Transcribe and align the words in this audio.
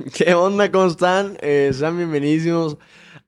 ¿Qué 0.14 0.34
onda? 0.34 0.70
¿Cómo 0.70 0.86
están? 0.86 1.36
Eh, 1.40 1.72
sean 1.74 1.96
bienvenidos 1.96 2.78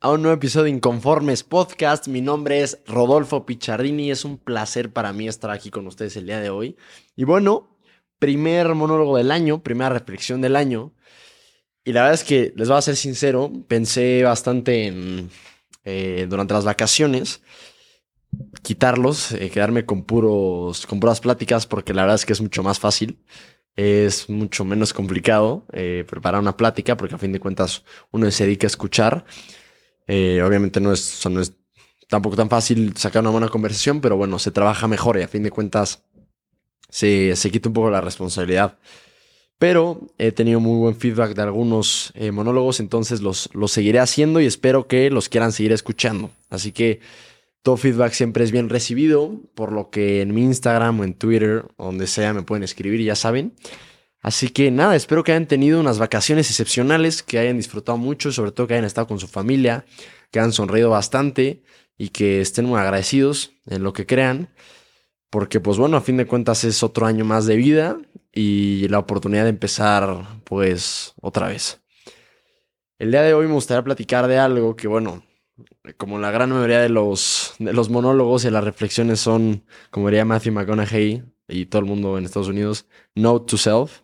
a 0.01 0.11
un 0.11 0.23
nuevo 0.23 0.37
episodio 0.37 0.65
de 0.65 0.71
Inconformes 0.71 1.43
Podcast. 1.43 2.09
Mi 2.09 2.21
nombre 2.21 2.63
es 2.63 2.79
Rodolfo 2.87 3.45
Picharrini. 3.45 4.11
Es 4.11 4.25
un 4.25 4.39
placer 4.39 4.93
para 4.93 5.13
mí 5.13 5.29
estar 5.29 5.51
aquí 5.51 5.71
con 5.71 5.87
ustedes 5.87 6.17
el 6.17 6.27
día 6.27 6.41
de 6.41 6.51
hoy. 6.51 6.77
Y 7.17 7.25
bueno, 7.25 7.77
primer 8.19 8.75
monólogo 8.75 9.17
del 9.17 9.31
año, 9.31 9.63
primera 9.63 9.91
reflexión 9.91 10.41
del 10.41 10.57
año. 10.57 10.95
Y 11.85 11.93
la 11.93 12.03
verdad 12.03 12.15
es 12.15 12.25
que, 12.25 12.53
les 12.57 12.69
voy 12.69 12.79
a 12.79 12.83
ser 12.83 12.97
sincero, 12.97 13.53
pensé 13.69 14.23
bastante 14.23 14.87
en, 14.87 15.31
eh, 15.85 16.27
durante 16.29 16.55
las 16.55 16.65
vacaciones, 16.65 17.43
quitarlos, 18.63 19.33
eh, 19.33 19.51
quedarme 19.51 19.85
con, 19.85 20.05
puros, 20.05 20.87
con 20.87 21.01
puras 21.01 21.21
pláticas, 21.21 21.67
porque 21.67 21.93
la 21.93 22.03
verdad 22.03 22.17
es 22.17 22.25
que 22.25 22.33
es 22.33 22.41
mucho 22.41 22.63
más 22.63 22.79
fácil 22.79 23.19
es 23.77 24.29
mucho 24.29 24.65
menos 24.65 24.93
complicado 24.93 25.65
eh, 25.73 26.05
preparar 26.09 26.41
una 26.41 26.57
plática 26.57 26.97
porque 26.97 27.15
a 27.15 27.19
fin 27.19 27.33
de 27.33 27.41
cuentas 27.41 27.85
uno 28.11 28.31
se 28.31 28.45
dedica 28.45 28.67
a 28.67 28.69
escuchar. 28.69 29.25
Eh, 30.07 30.43
obviamente 30.43 30.81
no 30.81 30.93
es, 30.93 31.25
tampoco 32.09 32.37
tan 32.37 32.51
fácil 32.51 32.97
sacar 32.97 33.23
una 33.23 33.31
buena 33.31 33.49
conversación, 33.49 34.01
pero 34.01 34.17
bueno, 34.17 34.39
se 34.39 34.51
trabaja 34.51 34.89
mejor 34.89 35.19
y 35.19 35.23
a 35.23 35.29
fin 35.29 35.43
de 35.43 35.51
cuentas 35.51 36.05
se, 36.89 37.35
se 37.37 37.51
quita 37.51 37.69
un 37.69 37.75
poco 37.75 37.91
la 37.91 38.01
responsabilidad. 38.01 38.79
Pero 39.59 40.09
he 40.19 40.33
tenido 40.33 40.59
muy 40.59 40.77
buen 40.77 40.97
feedback 40.97 41.35
de 41.35 41.43
algunos 41.43 42.13
eh, 42.17 42.33
monólogos, 42.33 42.81
entonces 42.81 43.23
los, 43.23 43.49
los 43.55 43.71
seguiré 43.71 44.01
haciendo 44.01 44.41
y 44.41 44.47
espero 44.47 44.89
que 44.89 45.09
los 45.09 45.29
quieran 45.29 45.53
seguir 45.53 45.73
escuchando. 45.73 46.31
Así 46.51 46.73
que 46.73 47.01
todo 47.63 47.77
feedback 47.77 48.13
siempre 48.13 48.45
es 48.45 48.51
bien 48.51 48.69
recibido, 48.69 49.41
por 49.55 49.73
lo 49.73 49.91
que 49.91 50.21
en 50.21 50.35
mi 50.35 50.43
Instagram 50.43 51.01
o 51.01 51.05
en 51.05 51.15
Twitter, 51.15 51.65
donde 51.79 52.07
sea, 52.07 52.35
me 52.35 52.43
pueden 52.43 52.65
escribir, 52.65 53.01
ya 53.03 53.15
saben. 53.15 53.55
Así 54.21 54.51
que 54.51 54.71
nada, 54.71 54.95
espero 54.95 55.25
que 55.25 55.33
hayan 55.33 55.47
tenido 55.47 55.81
unas 55.81 55.99
vacaciones 55.99 56.49
excepcionales, 56.51 57.23
que 57.23 57.39
hayan 57.39 57.57
disfrutado 57.57 57.99
mucho, 57.99 58.31
sobre 58.33 58.53
todo 58.53 58.67
que 58.67 58.75
hayan 58.75 58.85
estado 58.85 59.07
con 59.07 59.19
su 59.19 59.29
familia, 59.29 59.85
que 60.31 60.39
hayan 60.39 60.53
sonreído 60.53 60.91
bastante 60.91 61.63
y 61.97 62.09
que 62.11 62.41
estén 62.41 62.67
muy 62.67 62.79
agradecidos 62.79 63.53
en 63.67 63.83
lo 63.83 63.93
que 63.93 64.07
crean. 64.07 64.49
Porque 65.31 65.61
pues 65.61 65.79
bueno, 65.79 65.97
a 65.97 66.01
fin 66.03 66.17
de 66.17 66.27
cuentas 66.27 66.63
es 66.65 66.83
otro 66.83 67.07
año 67.07 67.25
más 67.25 67.47
de 67.47 67.57
vida 67.57 67.99
y 68.33 68.87
la 68.89 68.99
oportunidad 68.99 69.45
de 69.45 69.51
empezar 69.51 70.41
pues 70.45 71.15
otra 71.21 71.49
vez. 71.49 71.81
El 72.99 73.11
día 73.11 73.23
de 73.23 73.35
hoy 73.35 73.47
me 73.49 73.55
gustaría 73.55 73.83
platicar 73.83 74.29
de 74.29 74.39
algo 74.39 74.77
que 74.77 74.87
bueno, 74.87 75.25
como 75.97 76.19
la 76.19 76.31
gran 76.31 76.51
mayoría 76.51 76.81
de 76.81 76.89
los, 76.89 77.55
de 77.59 77.73
los 77.73 77.91
monólogos 77.91 78.45
y 78.45 78.51
las 78.51 78.65
reflexiones 78.65 79.21
son, 79.21 79.65
como 79.91 80.09
diría 80.09 80.25
Matthew 80.25 80.53
McConaughey 80.53 81.25
y 81.49 81.67
todo 81.67 81.81
el 81.81 81.87
mundo 81.87 82.19
en 82.19 82.25
Estados 82.25 82.49
Unidos, 82.49 82.87
note 83.15 83.51
to 83.51 83.57
self. 83.59 84.03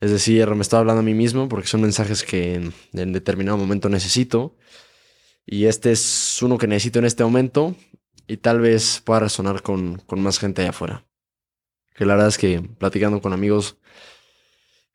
Es 0.00 0.10
decir, 0.10 0.48
me 0.50 0.62
estoy 0.62 0.80
hablando 0.80 1.00
a 1.00 1.04
mí 1.04 1.14
mismo 1.14 1.48
porque 1.48 1.68
son 1.68 1.82
mensajes 1.82 2.24
que 2.24 2.70
en, 2.92 3.12
determinado 3.12 3.56
momento 3.56 3.88
necesito. 3.88 4.56
Y 5.46 5.66
este 5.66 5.92
es 5.92 6.42
uno 6.42 6.58
que 6.58 6.66
necesito 6.66 6.98
en 6.98 7.04
este 7.04 7.22
momento 7.22 7.76
y 8.26 8.38
tal 8.38 8.60
vez 8.60 9.00
pueda 9.04 9.20
resonar 9.20 9.62
con, 9.62 9.98
con 10.06 10.20
más 10.20 10.38
gente 10.38 10.62
allá 10.62 10.70
afuera. 10.70 11.06
Que 11.94 12.06
la 12.06 12.14
verdad 12.14 12.28
es 12.28 12.38
que 12.38 12.60
platicando 12.60 13.20
con 13.22 13.32
amigos, 13.32 13.78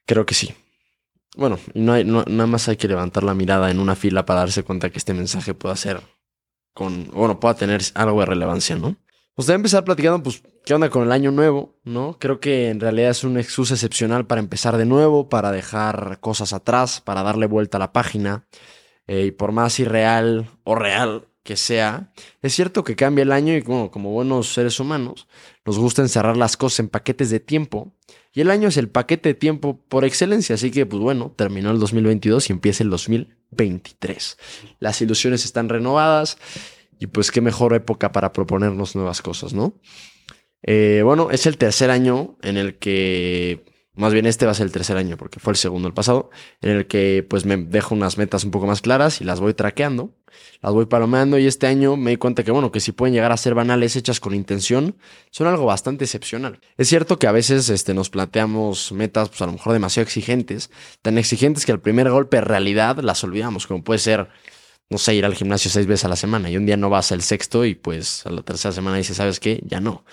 creo 0.05 0.25
que 0.25 0.33
sí. 0.33 0.53
Bueno, 1.39 1.57
no 1.73 1.93
hay, 1.93 2.03
nada 2.03 2.47
más 2.47 2.67
hay 2.67 2.75
que 2.75 2.89
levantar 2.89 3.23
la 3.23 3.33
mirada 3.33 3.71
en 3.71 3.79
una 3.79 3.95
fila 3.95 4.25
para 4.25 4.41
darse 4.41 4.63
cuenta 4.63 4.89
que 4.89 4.97
este 4.97 5.13
mensaje 5.13 5.53
pueda 5.53 5.73
ser 5.77 6.01
con, 6.73 7.09
bueno, 7.13 7.39
pueda 7.39 7.53
tener 7.53 7.81
algo 7.93 8.19
de 8.19 8.25
relevancia, 8.25 8.75
¿no? 8.75 8.97
Pues 9.35 9.49
a 9.49 9.53
empezar 9.53 9.85
platicando, 9.85 10.21
pues, 10.21 10.43
¿qué 10.65 10.73
onda 10.73 10.89
con 10.89 11.03
el 11.03 11.13
año 11.13 11.31
nuevo? 11.31 11.79
¿No? 11.85 12.17
Creo 12.19 12.41
que 12.41 12.67
en 12.67 12.81
realidad 12.81 13.11
es 13.11 13.23
un 13.23 13.37
excusa 13.37 13.75
excepcional 13.75 14.27
para 14.27 14.41
empezar 14.41 14.75
de 14.75 14.85
nuevo, 14.85 15.29
para 15.29 15.53
dejar 15.53 16.19
cosas 16.19 16.51
atrás, 16.51 16.99
para 16.99 17.23
darle 17.23 17.45
vuelta 17.45 17.77
a 17.77 17.79
la 17.79 17.93
página. 17.93 18.45
Eh, 19.07 19.27
y 19.27 19.31
por 19.31 19.53
más 19.53 19.79
irreal 19.79 20.49
o 20.65 20.75
real 20.75 21.28
que 21.43 21.55
sea, 21.55 22.11
es 22.41 22.53
cierto 22.53 22.83
que 22.83 22.95
cambia 22.95 23.23
el 23.23 23.31
año 23.31 23.55
y 23.55 23.61
como, 23.61 23.91
como 23.91 24.11
buenos 24.11 24.53
seres 24.53 24.79
humanos, 24.79 25.27
nos 25.65 25.79
gusta 25.79 26.01
encerrar 26.01 26.37
las 26.37 26.57
cosas 26.57 26.81
en 26.81 26.89
paquetes 26.89 27.29
de 27.29 27.39
tiempo 27.39 27.93
y 28.33 28.41
el 28.41 28.51
año 28.51 28.67
es 28.67 28.77
el 28.77 28.89
paquete 28.89 29.29
de 29.29 29.35
tiempo 29.35 29.79
por 29.87 30.05
excelencia, 30.05 30.55
así 30.55 30.71
que 30.71 30.85
pues 30.85 31.01
bueno, 31.01 31.33
terminó 31.35 31.71
el 31.71 31.79
2022 31.79 32.49
y 32.49 32.53
empieza 32.53 32.83
el 32.83 32.89
2023. 32.89 34.37
Las 34.79 35.01
ilusiones 35.01 35.45
están 35.45 35.69
renovadas 35.69 36.37
y 36.99 37.07
pues 37.07 37.31
qué 37.31 37.41
mejor 37.41 37.73
época 37.73 38.11
para 38.11 38.33
proponernos 38.33 38.95
nuevas 38.95 39.21
cosas, 39.21 39.53
¿no? 39.53 39.73
Eh, 40.61 41.01
bueno, 41.03 41.31
es 41.31 41.45
el 41.45 41.57
tercer 41.57 41.89
año 41.89 42.37
en 42.41 42.57
el 42.57 42.77
que 42.77 43.65
más 43.99 44.13
bien 44.13 44.25
este 44.25 44.45
va 44.45 44.51
a 44.51 44.55
ser 44.55 44.65
el 44.65 44.71
tercer 44.71 44.97
año 44.97 45.17
porque 45.17 45.39
fue 45.39 45.51
el 45.51 45.57
segundo 45.57 45.87
el 45.87 45.93
pasado, 45.93 46.29
en 46.61 46.71
el 46.71 46.87
que 46.87 47.25
pues 47.29 47.45
me 47.45 47.57
dejo 47.57 47.93
unas 47.93 48.17
metas 48.17 48.43
un 48.43 48.51
poco 48.51 48.65
más 48.65 48.81
claras 48.81 49.21
y 49.21 49.25
las 49.25 49.39
voy 49.39 49.53
traqueando, 49.53 50.15
las 50.61 50.73
voy 50.73 50.85
palomeando 50.85 51.37
y 51.37 51.47
este 51.47 51.67
año 51.67 51.97
me 51.97 52.11
di 52.11 52.17
cuenta 52.17 52.43
que 52.43 52.51
bueno, 52.51 52.71
que 52.71 52.79
si 52.79 52.91
pueden 52.91 53.13
llegar 53.13 53.31
a 53.31 53.37
ser 53.37 53.55
banales 53.55 53.95
hechas 53.95 54.19
con 54.19 54.33
intención, 54.33 54.95
son 55.31 55.47
algo 55.47 55.65
bastante 55.65 56.05
excepcional. 56.05 56.59
Es 56.77 56.87
cierto 56.87 57.19
que 57.19 57.27
a 57.27 57.31
veces 57.31 57.69
este, 57.69 57.93
nos 57.93 58.09
planteamos 58.09 58.91
metas 58.91 59.29
pues 59.29 59.41
a 59.41 59.45
lo 59.45 59.53
mejor 59.53 59.73
demasiado 59.73 60.05
exigentes, 60.05 60.71
tan 61.01 61.17
exigentes 61.17 61.65
que 61.65 61.71
al 61.71 61.81
primer 61.81 62.09
golpe 62.09 62.37
de 62.37 62.41
realidad 62.41 62.97
las 62.99 63.23
olvidamos, 63.23 63.67
como 63.67 63.83
puede 63.83 63.99
ser 63.99 64.29
no 64.89 64.97
sé, 64.97 65.13
ir 65.13 65.23
al 65.23 65.35
gimnasio 65.35 65.69
seis 65.69 65.85
veces 65.85 66.05
a 66.05 66.09
la 66.09 66.15
semana 66.15 66.49
y 66.49 66.57
un 66.57 66.65
día 66.65 66.75
no 66.75 66.89
vas 66.89 67.11
al 67.11 67.21
sexto 67.21 67.63
y 67.63 67.75
pues 67.75 68.25
a 68.25 68.31
la 68.31 68.41
tercera 68.41 68.71
semana 68.71 68.97
dices, 68.97 69.17
¿sabes 69.17 69.39
qué? 69.39 69.61
Ya 69.63 69.79
no. 69.79 70.03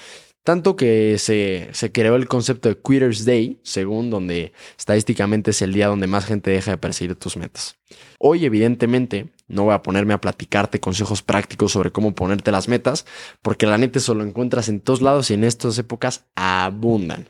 Tanto 0.47 0.77
que 0.77 1.19
se, 1.19 1.71
se, 1.73 1.91
creó 1.91 2.15
el 2.15 2.29
concepto 2.29 2.69
de 2.69 2.79
Quitters 2.79 3.25
Day, 3.25 3.59
según 3.65 4.11
donde 4.11 4.53
estadísticamente 4.79 5.51
es 5.51 5.61
el 5.61 5.73
día 5.73 5.89
donde 5.89 6.07
más 6.07 6.25
gente 6.25 6.53
deja 6.53 6.71
de 6.71 6.79
perseguir 6.79 7.17
tus 7.17 7.37
metas. 7.37 7.75
Hoy, 8.21 8.45
evidentemente, 8.45 9.27
no 9.49 9.65
voy 9.65 9.75
a 9.75 9.83
ponerme 9.83 10.15
a 10.15 10.21
platicarte 10.21 10.79
consejos 10.79 11.21
prácticos 11.21 11.73
sobre 11.73 11.91
cómo 11.91 12.15
ponerte 12.15 12.53
las 12.53 12.69
metas, 12.69 13.07
porque 13.43 13.67
la 13.67 13.77
neta 13.77 13.99
solo 13.99 14.23
encuentras 14.23 14.69
en 14.69 14.79
todos 14.79 15.03
lados 15.03 15.33
y 15.33 15.35
en 15.35 15.43
estas 15.43 15.77
épocas 15.79 16.27
abundan. 16.37 17.29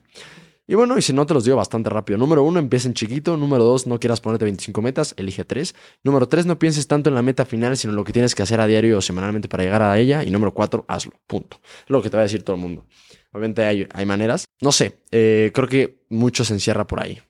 Y 0.69 0.75
bueno, 0.75 0.99
y 0.99 1.03
si 1.03 1.12
no 1.12 1.27
te 1.27 1.34
los 1.34 1.44
digo 1.44 1.56
bastante 1.56 1.91
rápido. 1.91 2.19
Número 2.19 2.43
uno, 2.43 2.59
empieza 2.59 2.88
en 2.88 2.94
chiquito. 2.94 3.37
Número 3.37 3.62
dos, 3.62 3.87
no 3.87 4.00
quieras 4.00 4.21
ponerte 4.21 4.44
25 4.44 4.82
metas, 4.82 5.15
elige 5.16 5.44
tres. 5.44 5.77
Número 6.03 6.28
tres, 6.28 6.44
no 6.44 6.59
pienses 6.59 6.88
tanto 6.88 7.09
en 7.09 7.15
la 7.15 7.22
meta 7.22 7.44
final, 7.44 7.77
sino 7.77 7.93
en 7.93 7.97
lo 7.97 8.04
que 8.04 8.12
tienes 8.12 8.34
que 8.34 8.43
hacer 8.43 8.60
a 8.60 8.66
diario 8.66 8.99
o 8.99 9.00
semanalmente 9.00 9.49
para 9.49 9.62
llegar 9.62 9.82
a 9.82 9.97
ella. 9.99 10.25
Y 10.25 10.31
número 10.31 10.53
cuatro, 10.53 10.84
hazlo. 10.88 11.12
Punto. 11.27 11.60
Lo 11.87 12.03
que 12.03 12.10
te 12.10 12.16
va 12.16 12.22
a 12.22 12.25
decir 12.25 12.43
todo 12.43 12.56
el 12.56 12.62
mundo. 12.62 12.84
Obviamente 13.31 13.65
hay, 13.65 13.87
hay 13.93 14.06
maneras. 14.06 14.47
No 14.60 14.72
sé, 14.72 14.99
eh, 15.12 15.53
creo 15.54 15.69
que 15.69 16.00
mucho 16.09 16.44
se 16.44 16.54
encierra 16.54 16.87
por 16.87 17.00
ahí. 17.00 17.21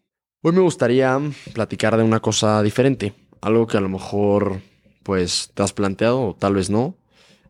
Hoy 0.43 0.53
me 0.53 0.61
gustaría 0.61 1.21
platicar 1.53 1.97
de 1.97 2.05
una 2.05 2.21
cosa 2.21 2.63
diferente. 2.63 3.13
Algo 3.43 3.67
que 3.67 3.77
a 3.77 3.81
lo 3.81 3.89
mejor, 3.89 4.61
pues, 5.03 5.51
te 5.53 5.63
has 5.63 5.73
planteado 5.75 6.23
o 6.23 6.35
tal 6.35 6.55
vez 6.55 6.71
no. 6.71 6.97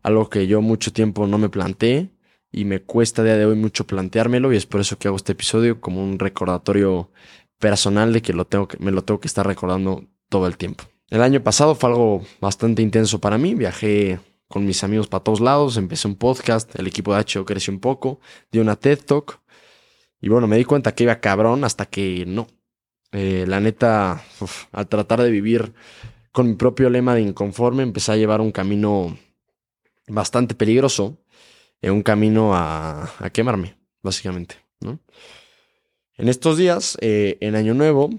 Algo 0.02 0.30
que 0.30 0.46
yo 0.46 0.62
mucho 0.62 0.92
tiempo 0.92 1.26
no 1.26 1.38
me 1.38 1.48
planteé 1.48 2.10
y 2.56 2.64
me 2.64 2.80
cuesta 2.80 3.20
a 3.20 3.24
día 3.26 3.36
de 3.36 3.44
hoy 3.44 3.54
mucho 3.54 3.86
planteármelo 3.86 4.50
y 4.50 4.56
es 4.56 4.64
por 4.64 4.80
eso 4.80 4.98
que 4.98 5.08
hago 5.08 5.18
este 5.18 5.32
episodio 5.32 5.78
como 5.78 6.02
un 6.02 6.18
recordatorio 6.18 7.10
personal 7.58 8.14
de 8.14 8.22
que, 8.22 8.32
lo 8.32 8.46
tengo 8.46 8.66
que 8.66 8.78
me 8.78 8.92
lo 8.92 9.04
tengo 9.04 9.20
que 9.20 9.28
estar 9.28 9.46
recordando 9.46 10.06
todo 10.30 10.46
el 10.46 10.56
tiempo. 10.56 10.84
El 11.10 11.20
año 11.20 11.44
pasado 11.44 11.74
fue 11.74 11.90
algo 11.90 12.22
bastante 12.40 12.80
intenso 12.80 13.20
para 13.20 13.36
mí, 13.36 13.54
viajé 13.54 14.20
con 14.48 14.64
mis 14.64 14.82
amigos 14.82 15.06
para 15.06 15.22
todos 15.22 15.40
lados, 15.40 15.76
empecé 15.76 16.08
un 16.08 16.16
podcast, 16.16 16.74
el 16.78 16.86
equipo 16.86 17.14
de 17.14 17.20
HO 17.20 17.44
creció 17.44 17.74
un 17.74 17.80
poco, 17.80 18.20
di 18.50 18.58
una 18.58 18.76
TED 18.76 19.00
Talk 19.04 19.38
y 20.22 20.30
bueno, 20.30 20.46
me 20.46 20.56
di 20.56 20.64
cuenta 20.64 20.94
que 20.94 21.04
iba 21.04 21.20
cabrón 21.20 21.62
hasta 21.62 21.84
que 21.84 22.24
no. 22.26 22.46
Eh, 23.12 23.44
la 23.46 23.60
neta, 23.60 24.24
al 24.72 24.88
tratar 24.88 25.20
de 25.20 25.30
vivir 25.30 25.74
con 26.32 26.48
mi 26.48 26.54
propio 26.54 26.88
lema 26.88 27.14
de 27.14 27.20
inconforme, 27.20 27.82
empecé 27.82 28.12
a 28.12 28.16
llevar 28.16 28.40
un 28.40 28.50
camino 28.50 29.14
bastante 30.08 30.54
peligroso 30.54 31.18
en 31.82 31.92
un 31.92 32.02
camino 32.02 32.54
a, 32.54 33.08
quemarme, 33.32 33.76
básicamente. 34.02 34.56
¿no? 34.80 34.98
En 36.16 36.28
estos 36.28 36.56
días, 36.56 36.96
eh, 37.00 37.38
en 37.40 37.56
Año 37.56 37.74
Nuevo, 37.74 38.10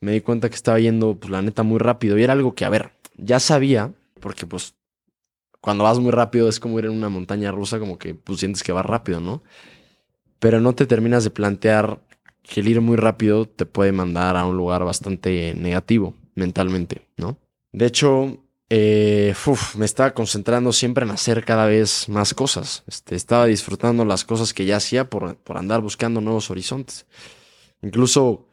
me 0.00 0.12
di 0.12 0.20
cuenta 0.20 0.48
que 0.48 0.56
estaba 0.56 0.78
yendo, 0.78 1.16
pues 1.16 1.30
la 1.30 1.42
neta, 1.42 1.62
muy 1.62 1.78
rápido. 1.78 2.18
Y 2.18 2.22
era 2.22 2.32
algo 2.32 2.54
que, 2.54 2.64
a 2.64 2.68
ver, 2.68 2.92
ya 3.16 3.40
sabía, 3.40 3.92
porque 4.20 4.46
pues 4.46 4.74
cuando 5.60 5.84
vas 5.84 5.98
muy 5.98 6.12
rápido 6.12 6.48
es 6.48 6.60
como 6.60 6.78
ir 6.78 6.84
en 6.86 6.92
una 6.92 7.08
montaña 7.08 7.50
rusa, 7.50 7.78
como 7.78 7.98
que 7.98 8.14
pues 8.14 8.40
sientes 8.40 8.62
que 8.62 8.72
vas 8.72 8.86
rápido, 8.86 9.20
¿no? 9.20 9.42
Pero 10.38 10.60
no 10.60 10.74
te 10.74 10.86
terminas 10.86 11.24
de 11.24 11.30
plantear 11.30 12.00
que 12.42 12.60
el 12.60 12.68
ir 12.68 12.80
muy 12.80 12.96
rápido 12.96 13.46
te 13.46 13.66
puede 13.66 13.92
mandar 13.92 14.36
a 14.36 14.46
un 14.46 14.56
lugar 14.56 14.84
bastante 14.84 15.54
negativo 15.56 16.14
mentalmente, 16.34 17.06
¿no? 17.16 17.38
De 17.72 17.86
hecho, 17.86 18.45
eh, 18.68 19.34
me 19.76 19.84
estaba 19.84 20.12
concentrando 20.12 20.72
siempre 20.72 21.04
en 21.04 21.10
hacer 21.10 21.44
cada 21.44 21.66
vez 21.66 22.08
más 22.08 22.34
cosas. 22.34 22.82
Este, 22.86 23.14
estaba 23.14 23.46
disfrutando 23.46 24.04
las 24.04 24.24
cosas 24.24 24.52
que 24.52 24.64
ya 24.64 24.76
hacía 24.76 25.08
por, 25.08 25.38
andar 25.54 25.80
buscando 25.80 26.20
nuevos 26.20 26.50
horizontes. 26.50 27.06
Incluso 27.82 28.48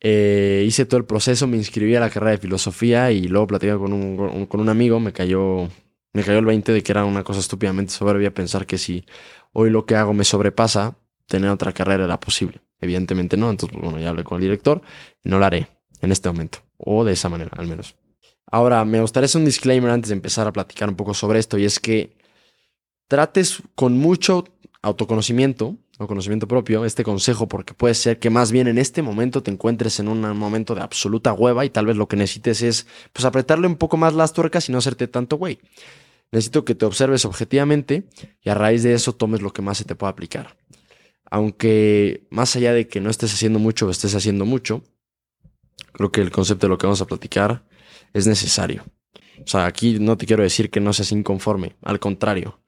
eh, 0.00 0.64
hice 0.66 0.86
todo 0.86 0.98
el 0.98 1.06
proceso, 1.06 1.46
me 1.46 1.56
inscribí 1.56 1.94
a 1.96 2.00
la 2.00 2.10
carrera 2.10 2.32
de 2.32 2.38
filosofía 2.38 3.10
y 3.10 3.22
luego 3.28 3.48
platicé 3.48 3.76
con 3.76 3.92
un, 3.92 4.68
amigo, 4.68 5.00
me 5.00 5.12
cayó, 5.12 5.68
me 6.12 6.22
cayó 6.22 6.38
el 6.38 6.44
20 6.46 6.72
de 6.72 6.82
que 6.82 6.92
era 6.92 7.04
una 7.04 7.24
cosa 7.24 7.40
estúpidamente 7.40 7.92
soberbia 7.92 8.32
pensar 8.32 8.66
que 8.66 8.78
si 8.78 9.04
hoy 9.52 9.70
lo 9.70 9.86
que 9.86 9.96
hago 9.96 10.14
me 10.14 10.24
sobrepasa, 10.24 10.96
tener 11.26 11.50
otra 11.50 11.72
carrera 11.72 12.04
era 12.04 12.20
posible. 12.20 12.60
Evidentemente 12.80 13.36
no, 13.36 13.50
entonces 13.50 13.76
bueno, 13.80 13.98
ya 13.98 14.10
hablé 14.10 14.22
con 14.22 14.36
el 14.36 14.42
director 14.42 14.82
y 15.24 15.30
no 15.30 15.38
lo 15.38 15.46
haré 15.46 15.68
en 16.02 16.12
este 16.12 16.28
momento. 16.28 16.58
O 16.76 17.04
de 17.04 17.14
esa 17.14 17.28
manera, 17.28 17.50
al 17.56 17.66
menos. 17.66 17.96
Ahora, 18.50 18.84
me 18.84 19.00
gustaría 19.00 19.26
hacer 19.26 19.40
un 19.40 19.44
disclaimer 19.44 19.90
antes 19.90 20.10
de 20.10 20.14
empezar 20.14 20.46
a 20.46 20.52
platicar 20.52 20.88
un 20.88 20.96
poco 20.96 21.14
sobre 21.14 21.38
esto, 21.38 21.58
y 21.58 21.64
es 21.64 21.80
que 21.80 22.16
trates 23.08 23.62
con 23.74 23.98
mucho 23.98 24.44
autoconocimiento 24.82 25.76
o 25.98 26.06
conocimiento 26.06 26.46
propio 26.46 26.84
este 26.84 27.02
consejo, 27.02 27.48
porque 27.48 27.74
puede 27.74 27.94
ser 27.94 28.18
que 28.18 28.30
más 28.30 28.52
bien 28.52 28.68
en 28.68 28.78
este 28.78 29.02
momento 29.02 29.42
te 29.42 29.50
encuentres 29.50 29.98
en 29.98 30.08
un 30.08 30.20
momento 30.36 30.74
de 30.74 30.82
absoluta 30.82 31.32
hueva 31.32 31.64
y 31.64 31.70
tal 31.70 31.86
vez 31.86 31.96
lo 31.96 32.06
que 32.06 32.16
necesites 32.16 32.62
es 32.62 32.86
pues 33.12 33.24
apretarle 33.24 33.66
un 33.66 33.76
poco 33.76 33.96
más 33.96 34.14
las 34.14 34.32
tuercas 34.32 34.68
y 34.68 34.72
no 34.72 34.78
hacerte 34.78 35.08
tanto 35.08 35.36
güey. 35.36 35.58
Necesito 36.32 36.64
que 36.64 36.74
te 36.74 36.84
observes 36.84 37.24
objetivamente 37.24 38.04
y 38.42 38.50
a 38.50 38.54
raíz 38.54 38.82
de 38.82 38.92
eso 38.92 39.14
tomes 39.14 39.40
lo 39.40 39.52
que 39.52 39.62
más 39.62 39.78
se 39.78 39.84
te 39.84 39.94
pueda 39.94 40.10
aplicar. 40.10 40.56
Aunque 41.30 42.26
más 42.30 42.54
allá 42.56 42.72
de 42.72 42.88
que 42.88 43.00
no 43.00 43.08
estés 43.08 43.32
haciendo 43.32 43.58
mucho 43.58 43.86
o 43.86 43.90
estés 43.90 44.14
haciendo 44.14 44.44
mucho, 44.44 44.82
creo 45.92 46.12
que 46.12 46.20
el 46.20 46.30
concepto 46.30 46.66
de 46.66 46.70
lo 46.70 46.78
que 46.78 46.86
vamos 46.86 47.00
a 47.00 47.06
platicar 47.06 47.64
es 48.16 48.26
necesario. 48.26 48.84
O 49.44 49.46
sea, 49.46 49.66
aquí 49.66 49.98
no 49.98 50.16
te 50.16 50.26
quiero 50.26 50.42
decir 50.42 50.70
que 50.70 50.80
no 50.80 50.92
seas 50.92 51.12
inconforme, 51.12 51.76
al 51.82 52.00
contrario. 52.00 52.60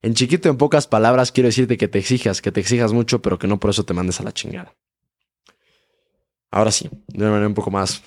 En 0.00 0.14
chiquito, 0.14 0.48
en 0.48 0.56
pocas 0.56 0.86
palabras, 0.86 1.30
quiero 1.30 1.48
decirte 1.48 1.76
que 1.76 1.88
te 1.88 1.98
exijas, 1.98 2.40
que 2.40 2.52
te 2.52 2.60
exijas 2.60 2.92
mucho, 2.92 3.20
pero 3.20 3.38
que 3.38 3.46
no 3.46 3.60
por 3.60 3.70
eso 3.70 3.84
te 3.84 3.94
mandes 3.94 4.20
a 4.20 4.24
la 4.24 4.32
chingada. 4.32 4.74
Ahora 6.50 6.70
sí, 6.70 6.88
de 7.08 7.18
una 7.18 7.30
manera 7.30 7.48
un 7.48 7.54
poco 7.54 7.70
más 7.70 8.02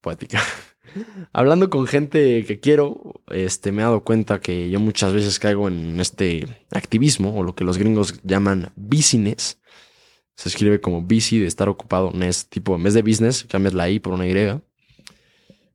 poética. 0.00 0.40
Hablando 1.32 1.68
con 1.68 1.86
gente 1.86 2.44
que 2.46 2.60
quiero, 2.60 3.22
este, 3.28 3.70
me 3.70 3.82
he 3.82 3.84
dado 3.84 4.02
cuenta 4.02 4.40
que 4.40 4.70
yo 4.70 4.80
muchas 4.80 5.12
veces 5.12 5.38
caigo 5.38 5.68
en 5.68 6.00
este 6.00 6.46
activismo, 6.70 7.36
o 7.36 7.42
lo 7.42 7.54
que 7.54 7.64
los 7.64 7.76
gringos 7.76 8.20
llaman 8.22 8.72
business. 8.76 9.58
Se 10.34 10.48
escribe 10.48 10.80
como 10.80 11.02
busy, 11.02 11.38
de 11.38 11.46
estar 11.46 11.68
ocupado, 11.68 12.10
es 12.22 12.48
tipo, 12.48 12.74
en 12.74 12.82
vez 12.84 12.94
de 12.94 13.02
business, 13.02 13.44
cambias 13.44 13.74
la 13.74 13.90
I 13.90 14.00
por 14.00 14.14
una 14.14 14.26
Y. 14.26 14.62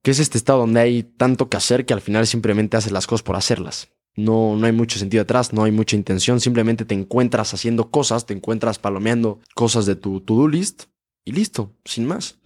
Que 0.08 0.12
es 0.12 0.20
este 0.20 0.38
estado 0.38 0.60
donde 0.60 0.80
hay 0.80 1.04
tanto 1.04 1.50
que 1.50 1.58
hacer 1.58 1.86
que 1.86 1.94
al 1.94 2.00
final 2.00 2.26
simplemente 2.26 2.78
haces 2.78 2.94
las 2.94 3.06
cosas 3.06 3.24
por 3.24 3.36
hacerlas. 3.36 3.90
No, 4.16 4.56
no 4.56 4.66
hay 4.66 4.72
mucho 4.72 5.00
sentido 5.00 5.24
atrás, 5.24 5.52
no 5.52 5.66
hay 5.66 5.74
mucha 5.74 5.98
intención, 5.98 6.40
simplemente 6.40 6.86
te 6.86 6.96
encuentras 6.96 7.54
haciendo 7.54 7.92
cosas, 7.92 8.26
te 8.26 8.34
encuentras 8.34 8.80
palomeando 8.80 9.42
cosas 9.54 9.86
de 9.86 9.98
tu 9.98 10.22
to-do 10.22 10.48
list 10.48 10.84
y 11.26 11.34
listo, 11.34 11.74
sin 11.84 12.06
más. 12.06 12.40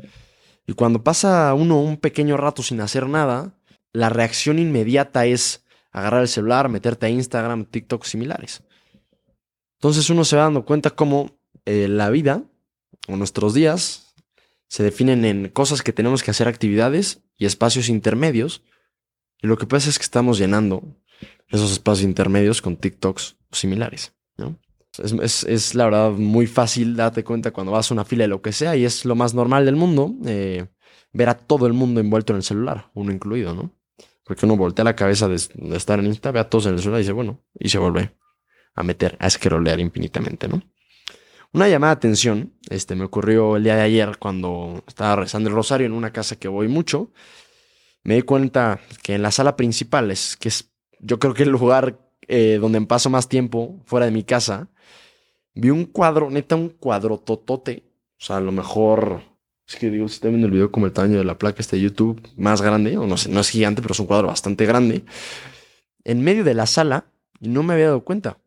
Y 0.66 0.74
cuando 0.74 1.04
pasa 1.04 1.54
uno 1.54 1.80
un 1.80 1.98
pequeño 1.98 2.36
rato 2.36 2.64
sin 2.64 2.82
hacer 2.82 3.08
nada, 3.08 3.54
la 3.94 4.10
reacción 4.10 4.58
inmediata 4.58 5.28
es 5.28 5.64
agarrar 5.92 6.24
el 6.24 6.30
celular, 6.30 6.68
meterte 6.68 7.06
a 7.06 7.10
Instagram, 7.10 7.66
TikTok 7.66 8.06
similares. 8.06 8.64
Entonces 9.78 10.10
uno 10.10 10.26
se 10.26 10.36
va 10.36 10.46
dando 10.46 10.66
cuenta 10.66 10.90
cómo 10.90 11.38
eh, 11.66 11.88
la 11.88 12.10
vida 12.10 12.42
o 13.08 13.18
nuestros 13.18 13.54
días 13.54 14.11
se 14.72 14.84
definen 14.84 15.26
en 15.26 15.50
cosas 15.50 15.82
que 15.82 15.92
tenemos 15.92 16.24
que 16.24 16.32
hacer 16.32 16.48
actividades 16.48 17.20
y 17.38 17.46
espacios 17.46 17.90
intermedios. 17.90 18.64
Y 19.42 19.48
lo 19.48 19.58
que 19.58 19.68
pasa 19.68 19.90
es 19.90 20.00
que 20.00 20.06
estamos 20.06 20.38
llenando 20.38 20.82
esos 21.50 21.74
espacios 21.74 22.06
intermedios 22.06 22.62
con 22.62 22.78
TikToks 22.78 23.36
similares. 23.52 24.14
¿no? 24.38 24.58
Es, 24.98 25.76
la 25.76 25.84
verdad 25.84 26.12
muy 26.12 26.48
fácil 26.48 26.96
darte 26.96 27.26
cuenta 27.26 27.52
cuando 27.52 27.74
vas 27.74 27.92
a 27.92 27.94
una 27.94 28.06
fila 28.06 28.24
de 28.24 28.30
lo 28.30 28.42
que 28.42 28.54
sea 28.54 28.78
y 28.78 28.86
es 28.86 29.04
lo 29.04 29.14
más 29.14 29.34
normal 29.34 29.66
del 29.66 29.76
mundo 29.76 30.16
eh, 30.26 30.68
ver 31.12 31.28
a 31.28 31.38
todo 31.38 31.68
el 31.68 31.74
mundo 31.74 32.00
envuelto 32.00 32.32
en 32.32 32.38
el 32.38 32.44
celular, 32.44 32.92
uno 32.94 33.12
incluido, 33.12 33.54
¿no? 33.54 33.74
Porque 34.24 34.46
uno 34.46 34.56
voltea 34.56 34.86
la 34.86 34.96
cabeza 34.96 35.28
de, 35.28 35.36
estar 35.76 36.00
en 36.00 36.06
Insta, 36.06 36.32
ve 36.32 36.40
a 36.40 36.50
todos 36.50 36.68
en 36.68 36.76
el 36.76 36.80
celular 36.80 37.02
y 37.02 37.04
dice, 37.04 37.12
bueno, 37.12 37.44
y 37.60 37.68
se 37.68 37.78
vuelve 37.78 38.16
a 38.74 38.84
meter, 38.84 39.18
a 39.20 39.28
escrolear 39.28 39.82
infinitamente, 39.82 40.48
¿no? 40.48 40.64
Una 41.54 41.68
llamada 41.68 41.96
de 41.96 41.98
atención, 41.98 42.54
este, 42.70 42.96
me 42.96 43.04
ocurrió 43.04 43.58
el 43.58 43.64
día 43.64 43.76
de 43.76 43.82
ayer 43.82 44.18
cuando 44.18 44.84
estaba 44.88 45.18
rezando 45.18 45.50
el 45.50 45.56
rosario 45.56 45.86
en 45.86 45.92
una 45.92 46.14
casa 46.14 46.38
que 46.38 46.48
voy 46.48 46.70
mucho. 46.70 47.12
Me 48.04 48.16
di 48.16 48.22
cuenta 48.22 48.80
que 49.04 49.16
en 49.16 49.22
la 49.22 49.32
sala 49.32 49.58
principal, 49.58 50.12
es, 50.12 50.38
que 50.38 50.48
es 50.48 50.72
yo 51.00 51.20
creo 51.20 51.34
que 51.34 51.44
el 51.44 51.50
lugar 51.50 52.00
eh, 52.28 52.58
donde 52.62 52.80
paso 52.82 53.10
más 53.10 53.28
tiempo 53.28 53.82
fuera 53.86 54.06
de 54.06 54.14
mi 54.14 54.24
casa, 54.24 54.70
vi 55.54 55.70
un 55.72 55.86
cuadro, 55.86 56.30
neta, 56.30 56.56
un 56.56 56.70
cuadro 56.70 57.18
totote. 57.18 57.84
O 58.18 58.24
sea, 58.24 58.38
a 58.38 58.42
lo 58.42 58.54
mejor, 58.54 59.22
es 59.68 59.76
que 59.76 59.90
digo, 59.90 60.08
si 60.08 60.16
está 60.16 60.30
viendo 60.30 60.48
el 60.48 60.54
video 60.54 60.72
como 60.72 60.86
el 60.86 60.94
tamaño 60.94 61.18
de 61.18 61.26
la 61.26 61.38
placa 61.38 61.60
este 61.60 61.82
YouTube, 61.82 62.22
más 62.38 62.62
grande, 62.62 62.98
o 62.98 63.06
no 63.08 63.18
sé, 63.18 63.30
no 63.30 63.42
es 63.42 63.50
gigante, 63.50 63.82
pero 63.82 63.92
es 63.92 64.00
un 64.00 64.06
cuadro 64.06 64.28
bastante 64.28 64.66
grande, 64.66 65.04
en 66.06 66.24
medio 66.24 66.46
de 66.46 66.54
la 66.54 66.66
sala, 66.66 67.06
y 67.42 67.50
no 67.50 67.64
me 67.64 67.74
había 67.74 67.88
dado 67.88 68.06
cuenta. 68.06 68.38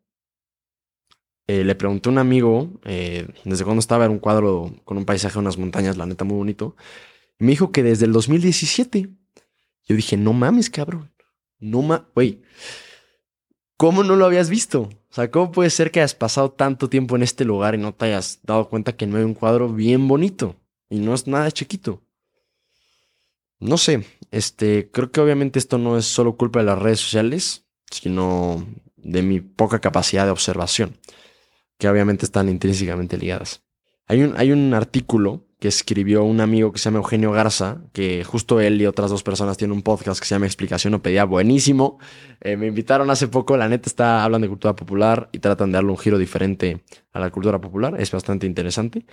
Eh, 1.47 1.65
le 1.65 1.75
pregunté 1.75 2.09
a 2.09 2.13
un 2.13 2.19
amigo 2.19 2.71
eh, 2.85 3.29
desde 3.45 3.65
cuando 3.65 3.81
estaba, 3.81 4.05
era 4.05 4.13
un 4.13 4.19
cuadro 4.19 4.75
con 4.85 4.97
un 4.97 5.05
paisaje 5.05 5.39
unas 5.39 5.59
montañas, 5.59 5.97
la 5.97 6.07
neta, 6.07 6.25
muy 6.25 6.37
bonito. 6.37 6.77
Me 7.39 7.51
dijo 7.51 7.73
que 7.73 7.83
desde 7.83 8.07
el 8.07 8.13
2017. 8.13 9.11
Yo 9.87 9.97
dije, 9.97 10.17
no 10.17 10.33
mames, 10.33 10.71
cabrón. 10.71 11.13
No 11.59 11.83
ma, 11.83 12.09
güey. 12.15 12.43
¿Cómo 13.77 14.03
no 14.03 14.17
lo 14.17 14.25
habías 14.25 14.49
visto? 14.49 14.83
O 14.83 15.15
sea, 15.15 15.31
¿cómo 15.31 15.53
puede 15.53 15.71
ser 15.71 15.91
que 15.91 16.01
hayas 16.01 16.15
pasado 16.15 16.53
tanto 16.53 16.89
tiempo 16.89 17.17
en 17.17 17.23
este 17.23 17.45
lugar 17.45 17.75
y 17.75 17.79
no 17.79 17.93
te 17.93 18.07
hayas 18.07 18.41
dado 18.43 18.69
cuenta 18.69 18.97
que 18.97 19.07
no 19.07 19.19
hay 19.19 19.25
un 19.25 19.35
cuadro 19.35 19.69
bien 19.69 20.09
bonito? 20.09 20.57
Y 20.89 21.01
no 21.01 21.13
es 21.13 21.27
nada 21.27 21.51
chiquito. 21.51 22.03
No 23.61 23.79
sé, 23.79 24.05
este, 24.31 24.91
creo 24.91 25.11
que 25.11 25.21
obviamente 25.21 25.59
esto 25.59 25.79
no 25.79 25.97
es 25.97 26.05
solo 26.07 26.37
culpa 26.37 26.61
de 26.61 26.67
las 26.67 26.79
redes 26.79 27.01
sociales, 27.01 27.65
sino 27.91 28.67
de 28.97 29.23
mi 29.23 29.41
poca 29.41 29.81
capacidad 29.81 30.25
de 30.25 30.33
observación, 30.33 30.99
que 31.79 31.89
obviamente 31.89 32.25
están 32.25 32.49
intrínsecamente 32.49 33.17
ligadas. 33.19 33.63
Hay 34.07 34.23
un, 34.23 34.35
hay 34.37 34.53
un 34.53 34.75
artículo 34.75 35.47
que 35.59 35.69
escribió 35.69 36.25
un 36.25 36.43
amigo 36.43 36.73
que 36.73 36.79
se 36.79 36.85
llama 36.85 36.99
Eugenio 36.99 37.33
Garza, 37.33 37.79
que 37.95 38.23
justo 38.23 38.61
él 38.61 38.81
y 38.83 38.87
otras 38.87 39.11
dos 39.11 39.23
personas 39.23 39.57
tienen 39.57 39.75
un 39.75 39.83
podcast 39.83 40.21
que 40.21 40.27
se 40.27 40.35
llama 40.35 40.45
Explicación 40.45 40.93
o 40.93 41.03
Pedía, 41.03 41.25
buenísimo. 41.25 41.99
Eh, 42.43 42.59
me 42.59 42.67
invitaron 42.67 43.09
hace 43.09 43.29
poco, 43.29 43.57
la 43.57 43.67
neta 43.67 43.89
está, 43.89 44.25
hablan 44.25 44.43
de 44.43 44.49
cultura 44.49 44.77
popular 44.77 45.31
y 45.33 45.39
tratan 45.39 45.73
de 45.73 45.77
darle 45.77 45.91
un 45.91 45.97
giro 45.97 46.19
diferente 46.19 46.85
a 47.15 47.21
la 47.21 47.31
cultura 47.31 47.63
popular, 47.63 47.99
es 47.99 48.11
bastante 48.11 48.47
interesante. 48.47 49.07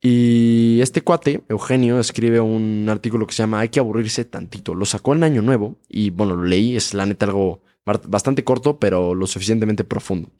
Y 0.00 0.80
este 0.80 1.00
cuate, 1.00 1.42
Eugenio, 1.48 1.98
escribe 1.98 2.38
un 2.38 2.86
artículo 2.88 3.26
que 3.26 3.32
se 3.32 3.42
llama 3.42 3.60
Hay 3.60 3.70
que 3.70 3.80
aburrirse 3.80 4.24
tantito. 4.26 4.74
Lo 4.74 4.84
sacó 4.84 5.14
en 5.14 5.24
Año 5.24 5.42
Nuevo 5.42 5.78
y 5.88 6.10
bueno, 6.10 6.36
lo 6.36 6.44
leí, 6.44 6.76
es 6.76 6.94
la 6.94 7.06
neta 7.06 7.26
algo 7.26 7.62
bastante 7.84 8.44
corto, 8.44 8.78
pero 8.78 9.14
lo 9.14 9.26
suficientemente 9.26 9.82
profundo. 9.82 10.30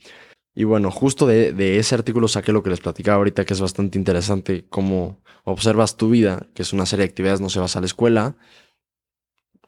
Y 0.54 0.64
bueno, 0.64 0.90
justo 0.90 1.26
de, 1.26 1.78
ese 1.78 1.94
artículo 1.94 2.28
saqué 2.28 2.52
lo 2.52 2.62
que 2.62 2.70
les 2.70 2.80
platicaba 2.80 3.16
ahorita, 3.16 3.44
que 3.44 3.54
es 3.54 3.60
bastante 3.60 3.98
interesante, 3.98 4.66
cómo 4.68 5.20
observas 5.42 5.96
tu 5.96 6.10
vida, 6.10 6.46
que 6.54 6.62
es 6.62 6.72
una 6.72 6.86
serie 6.86 7.04
de 7.04 7.10
actividades, 7.10 7.40
no 7.40 7.48
se 7.48 7.58
vas 7.58 7.74
a 7.76 7.80
la 7.80 7.86
escuela, 7.86 8.36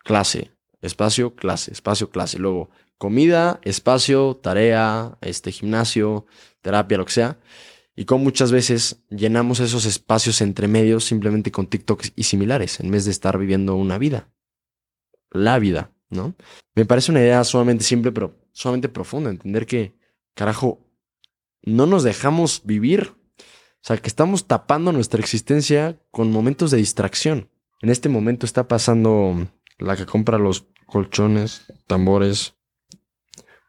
clase, 0.05 0.53
espacio, 0.81 1.35
clase, 1.35 1.73
espacio, 1.73 2.11
clase, 2.11 2.39
luego 2.39 2.71
comida, 2.99 3.61
espacio, 3.65 4.37
tarea, 4.37 5.19
este 5.21 5.51
gimnasio, 5.51 6.27
terapia, 6.63 6.99
lo 6.99 7.05
que 7.05 7.13
sea. 7.13 7.39
Y 7.97 8.05
cómo 8.05 8.25
muchas 8.25 8.53
veces 8.53 9.03
llenamos 9.11 9.59
esos 9.59 9.87
espacios 9.87 10.41
entre 10.41 10.69
medios 10.69 11.05
simplemente 11.05 11.51
con 11.51 11.67
TikToks 11.67 12.13
y 12.15 12.25
similares, 12.25 12.79
en 12.81 12.91
vez 12.91 13.07
de 13.07 13.11
estar 13.11 13.39
viviendo 13.39 13.75
una 13.75 13.99
vida. 13.99 14.29
La 15.31 15.59
vida, 15.59 15.91
¿no? 16.11 16.35
Me 16.75 16.85
parece 16.85 17.11
una 17.11 17.21
idea 17.21 17.43
sumamente 17.43 17.85
simple, 17.85 18.13
pero 18.13 18.37
sumamente 18.53 18.89
profunda. 18.89 19.31
Entender 19.31 19.67
que 19.67 19.97
carajo, 20.35 20.86
no 21.67 21.85
nos 21.85 22.05
dejamos 22.05 22.63
vivir. 22.65 23.13
O 23.39 23.87
sea, 23.87 23.99
que 23.99 24.09
estamos 24.09 24.47
tapando 24.47 24.93
nuestra 24.93 25.21
existencia 25.21 26.01
con 26.11 26.33
momentos 26.33 26.71
de 26.71 26.79
distracción. 26.79 27.51
En 27.83 27.91
este 27.91 28.09
momento 28.09 28.47
está 28.47 28.67
pasando 28.67 29.49
la 29.79 29.97
que 29.97 30.07
compra 30.07 30.39
los 30.39 30.67
colchones, 30.87 31.73
tambores, 31.87 32.55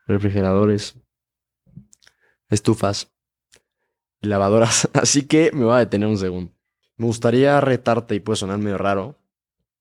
refrigeradores, 0.07 0.95
estufas 2.49 3.11
lavadoras. 4.21 4.89
Así 4.93 5.23
que 5.23 5.51
me 5.53 5.65
voy 5.65 5.75
a 5.75 5.79
detener 5.79 6.07
un 6.07 6.17
segundo. 6.17 6.53
Me 6.95 7.05
gustaría 7.05 7.59
retarte, 7.61 8.15
y 8.15 8.19
puede 8.19 8.37
sonar 8.37 8.57
medio 8.57 8.77
raro, 8.77 9.19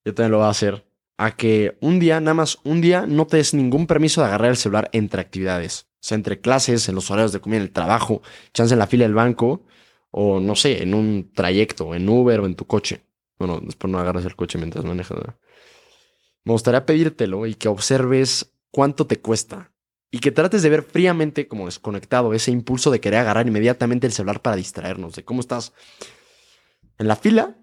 yo 0.04 0.12
también 0.12 0.32
lo 0.32 0.38
voy 0.38 0.46
a 0.46 0.50
hacer, 0.50 0.86
a 1.16 1.34
que 1.34 1.78
un 1.80 1.98
día, 1.98 2.20
nada 2.20 2.34
más 2.34 2.58
un 2.62 2.82
día, 2.82 3.06
no 3.06 3.26
te 3.26 3.38
des 3.38 3.54
ningún 3.54 3.86
permiso 3.86 4.20
de 4.20 4.26
agarrar 4.26 4.50
el 4.50 4.58
celular 4.58 4.90
entre 4.92 5.22
actividades 5.22 5.85
sea, 6.00 6.16
entre 6.16 6.40
clases, 6.40 6.88
en 6.88 6.94
los 6.94 7.10
horarios 7.10 7.32
de 7.32 7.40
comida, 7.40 7.58
en 7.58 7.64
el 7.64 7.72
trabajo, 7.72 8.22
chance 8.52 8.74
en 8.74 8.78
la 8.78 8.86
fila 8.86 9.04
del 9.04 9.14
banco, 9.14 9.64
o 10.10 10.40
no 10.40 10.54
sé, 10.56 10.82
en 10.82 10.94
un 10.94 11.32
trayecto, 11.34 11.94
en 11.94 12.08
Uber 12.08 12.40
o 12.40 12.46
en 12.46 12.54
tu 12.54 12.66
coche. 12.66 13.02
Bueno, 13.38 13.60
después 13.62 13.90
no 13.90 13.98
agarras 13.98 14.24
el 14.24 14.36
coche 14.36 14.58
mientras 14.58 14.84
manejas. 14.84 15.18
Me 16.44 16.52
gustaría 16.52 16.86
pedírtelo 16.86 17.46
y 17.46 17.54
que 17.54 17.68
observes 17.68 18.52
cuánto 18.70 19.06
te 19.06 19.20
cuesta. 19.20 19.72
Y 20.10 20.20
que 20.20 20.30
trates 20.30 20.62
de 20.62 20.70
ver 20.70 20.82
fríamente, 20.82 21.48
como 21.48 21.66
desconectado, 21.66 22.32
ese 22.32 22.52
impulso 22.52 22.90
de 22.90 23.00
querer 23.00 23.20
agarrar 23.20 23.46
inmediatamente 23.46 24.06
el 24.06 24.12
celular 24.12 24.40
para 24.40 24.56
distraernos, 24.56 25.16
de 25.16 25.24
cómo 25.24 25.40
estás 25.40 25.72
en 26.98 27.08
la 27.08 27.16
fila 27.16 27.56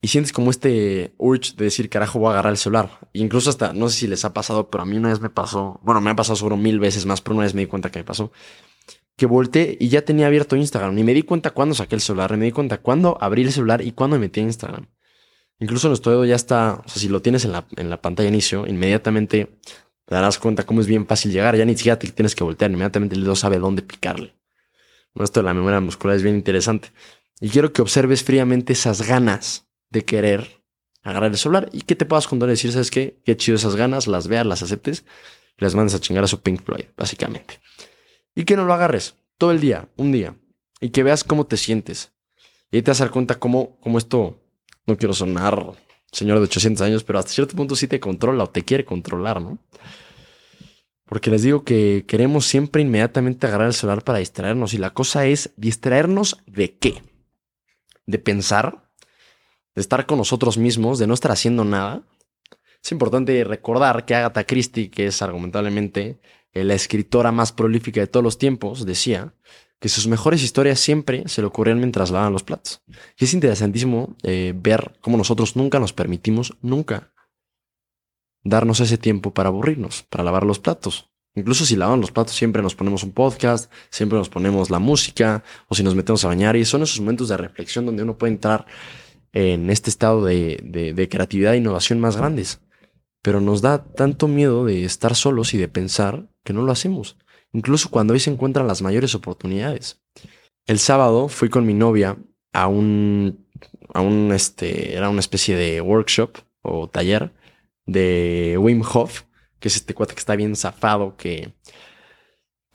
y 0.00 0.08
sientes 0.08 0.32
como 0.32 0.50
este 0.50 1.14
urge 1.18 1.54
de 1.56 1.64
decir, 1.64 1.88
carajo, 1.88 2.18
voy 2.18 2.28
a 2.28 2.32
agarrar 2.32 2.52
el 2.52 2.58
celular. 2.58 2.98
E 3.12 3.20
incluso 3.20 3.50
hasta, 3.50 3.72
no 3.72 3.88
sé 3.88 4.00
si 4.00 4.06
les 4.06 4.24
ha 4.24 4.32
pasado, 4.34 4.70
pero 4.70 4.82
a 4.82 4.86
mí 4.86 4.96
una 4.96 5.08
vez 5.08 5.20
me 5.20 5.30
pasó, 5.30 5.80
bueno, 5.82 6.00
me 6.00 6.10
ha 6.10 6.16
pasado 6.16 6.36
sobre 6.36 6.56
mil 6.56 6.78
veces 6.78 7.06
más, 7.06 7.20
pero 7.20 7.34
una 7.34 7.44
vez 7.44 7.54
me 7.54 7.62
di 7.62 7.66
cuenta 7.66 7.90
que 7.90 8.00
me 8.00 8.04
pasó, 8.04 8.30
que 9.16 9.26
volteé 9.26 9.76
y 9.80 9.88
ya 9.88 10.02
tenía 10.02 10.26
abierto 10.26 10.56
Instagram. 10.56 10.94
Ni 10.94 11.02
me 11.02 11.14
di 11.14 11.22
cuenta 11.22 11.50
cuándo 11.50 11.74
saqué 11.74 11.94
el 11.94 12.00
celular, 12.00 12.32
ni 12.32 12.38
me 12.38 12.44
di 12.46 12.52
cuenta 12.52 12.78
cuándo 12.78 13.16
abrí 13.20 13.42
el 13.42 13.52
celular 13.52 13.82
y 13.82 13.92
cuándo 13.92 14.16
me 14.16 14.20
metí 14.20 14.40
a 14.40 14.44
Instagram. 14.44 14.86
Incluso 15.58 15.88
nuestro 15.88 16.12
dedo 16.12 16.24
ya 16.26 16.36
está, 16.36 16.82
o 16.84 16.88
sea, 16.88 17.00
si 17.00 17.08
lo 17.08 17.22
tienes 17.22 17.46
en 17.46 17.52
la, 17.52 17.66
en 17.76 17.88
la 17.88 18.02
pantalla 18.02 18.28
inicio, 18.28 18.66
inmediatamente 18.66 19.58
te 20.04 20.14
darás 20.14 20.38
cuenta 20.38 20.64
cómo 20.64 20.82
es 20.82 20.86
bien 20.86 21.06
fácil 21.06 21.32
llegar. 21.32 21.56
Ya 21.56 21.64
ni 21.64 21.76
siquiera 21.76 21.98
te 21.98 22.08
tienes 22.08 22.34
que 22.34 22.44
voltear, 22.44 22.70
inmediatamente 22.70 23.16
el 23.16 23.22
dedo 23.22 23.34
sabe 23.34 23.58
dónde 23.58 23.80
picarle. 23.82 24.34
Esto 25.14 25.40
de 25.40 25.44
la 25.44 25.54
memoria 25.54 25.80
muscular 25.80 26.14
es 26.14 26.22
bien 26.22 26.36
interesante. 26.36 26.92
Y 27.40 27.48
quiero 27.48 27.72
que 27.72 27.80
observes 27.80 28.22
fríamente 28.22 28.74
esas 28.74 29.06
ganas 29.06 29.65
de 29.96 30.04
querer 30.04 30.62
agarrar 31.02 31.30
el 31.30 31.38
celular 31.38 31.68
y 31.72 31.82
que 31.82 31.96
te 31.96 32.06
puedas 32.06 32.26
contar 32.26 32.48
y 32.48 32.52
decir, 32.52 32.72
¿sabes 32.72 32.90
qué? 32.90 33.20
Qué 33.24 33.36
chido 33.36 33.56
esas 33.56 33.76
ganas, 33.76 34.06
las 34.06 34.28
veas, 34.28 34.46
las 34.46 34.62
aceptes, 34.62 35.04
las 35.56 35.74
mandes 35.74 35.94
a 35.94 36.00
chingar 36.00 36.24
a 36.24 36.28
su 36.28 36.40
Pink 36.40 36.62
Floyd, 36.62 36.86
básicamente. 36.96 37.60
Y 38.34 38.44
que 38.44 38.56
no 38.56 38.64
lo 38.64 38.74
agarres 38.74 39.16
todo 39.38 39.50
el 39.50 39.60
día, 39.60 39.88
un 39.96 40.12
día, 40.12 40.36
y 40.80 40.90
que 40.90 41.02
veas 41.02 41.24
cómo 41.24 41.46
te 41.46 41.56
sientes. 41.56 42.12
Y 42.70 42.76
ahí 42.76 42.82
te 42.82 42.90
vas 42.90 43.00
a 43.00 43.04
dar 43.04 43.12
cuenta 43.12 43.38
cómo, 43.38 43.78
cómo 43.80 43.98
esto, 43.98 44.40
no 44.86 44.96
quiero 44.96 45.14
sonar 45.14 45.76
señor 46.12 46.38
de 46.38 46.44
800 46.44 46.82
años, 46.82 47.04
pero 47.04 47.18
hasta 47.18 47.32
cierto 47.32 47.56
punto 47.56 47.76
sí 47.76 47.88
te 47.88 48.00
controla 48.00 48.44
o 48.44 48.50
te 48.50 48.62
quiere 48.62 48.84
controlar, 48.84 49.40
¿no? 49.40 49.58
Porque 51.04 51.30
les 51.30 51.42
digo 51.42 51.62
que 51.62 52.04
queremos 52.08 52.46
siempre 52.46 52.82
inmediatamente 52.82 53.46
agarrar 53.46 53.68
el 53.68 53.74
celular 53.74 54.02
para 54.02 54.18
distraernos. 54.18 54.74
Y 54.74 54.78
la 54.78 54.92
cosa 54.92 55.26
es 55.26 55.52
distraernos 55.56 56.42
de 56.46 56.76
qué? 56.76 57.02
De 58.06 58.18
pensar, 58.18 58.85
de 59.76 59.80
estar 59.80 60.06
con 60.06 60.18
nosotros 60.18 60.58
mismos, 60.58 60.98
de 60.98 61.06
no 61.06 61.14
estar 61.14 61.30
haciendo 61.30 61.64
nada. 61.64 62.02
Es 62.82 62.90
importante 62.90 63.44
recordar 63.44 64.04
que 64.04 64.14
Agatha 64.14 64.44
Christie, 64.44 64.90
que 64.90 65.06
es 65.06 65.22
argumentablemente 65.22 66.18
la 66.52 66.74
escritora 66.74 67.30
más 67.32 67.52
prolífica 67.52 68.00
de 68.00 68.06
todos 68.06 68.24
los 68.24 68.38
tiempos, 68.38 68.86
decía 68.86 69.34
que 69.78 69.90
sus 69.90 70.06
mejores 70.06 70.42
historias 70.42 70.80
siempre 70.80 71.28
se 71.28 71.42
le 71.42 71.48
ocurrían 71.48 71.78
mientras 71.78 72.10
lavaban 72.10 72.32
los 72.32 72.42
platos. 72.42 72.82
Y 73.18 73.26
es 73.26 73.34
interesantísimo 73.34 74.16
eh, 74.22 74.54
ver 74.56 74.96
cómo 75.02 75.18
nosotros 75.18 75.54
nunca 75.54 75.78
nos 75.78 75.92
permitimos, 75.92 76.56
nunca, 76.62 77.12
darnos 78.42 78.80
ese 78.80 78.96
tiempo 78.96 79.34
para 79.34 79.50
aburrirnos, 79.50 80.04
para 80.04 80.24
lavar 80.24 80.44
los 80.44 80.58
platos. 80.58 81.10
Incluso 81.34 81.66
si 81.66 81.76
lavamos 81.76 82.00
los 82.00 82.12
platos, 82.12 82.34
siempre 82.34 82.62
nos 82.62 82.74
ponemos 82.74 83.02
un 83.02 83.12
podcast, 83.12 83.70
siempre 83.90 84.16
nos 84.16 84.30
ponemos 84.30 84.70
la 84.70 84.78
música, 84.78 85.44
o 85.68 85.74
si 85.74 85.82
nos 85.82 85.94
metemos 85.94 86.24
a 86.24 86.28
bañar, 86.28 86.56
y 86.56 86.64
son 86.64 86.82
esos 86.82 86.98
momentos 87.00 87.28
de 87.28 87.36
reflexión 87.36 87.84
donde 87.84 88.04
uno 88.04 88.16
puede 88.16 88.32
entrar 88.32 88.64
en 89.32 89.70
este 89.70 89.90
estado 89.90 90.24
de, 90.24 90.60
de 90.94 91.08
creatividad 91.08 91.54
e 91.54 91.58
innovación 91.58 92.00
más 92.00 92.16
grandes. 92.16 92.60
Pero 93.22 93.40
nos 93.40 93.60
da 93.60 93.84
tanto 93.84 94.28
miedo 94.28 94.64
de 94.64 94.84
estar 94.84 95.14
solos 95.14 95.52
y 95.54 95.58
de 95.58 95.68
pensar 95.68 96.28
que 96.44 96.52
no 96.52 96.62
lo 96.62 96.72
hacemos, 96.72 97.16
incluso 97.52 97.90
cuando 97.90 98.14
ahí 98.14 98.20
se 98.20 98.30
encuentran 98.30 98.68
las 98.68 98.82
mayores 98.82 99.14
oportunidades. 99.14 100.00
El 100.66 100.78
sábado 100.78 101.28
fui 101.28 101.48
con 101.48 101.66
mi 101.66 101.74
novia 101.74 102.16
a 102.52 102.68
un, 102.68 103.46
a 103.92 104.00
un, 104.00 104.32
este, 104.32 104.94
era 104.96 105.10
una 105.10 105.20
especie 105.20 105.56
de 105.56 105.80
workshop 105.80 106.38
o 106.62 106.88
taller 106.88 107.32
de 107.84 108.56
Wim 108.58 108.82
Hof, 108.82 109.22
que 109.60 109.68
es 109.68 109.76
este 109.76 109.94
cuate 109.94 110.14
que 110.14 110.20
está 110.20 110.36
bien 110.36 110.56
zafado, 110.56 111.16
que, 111.16 111.52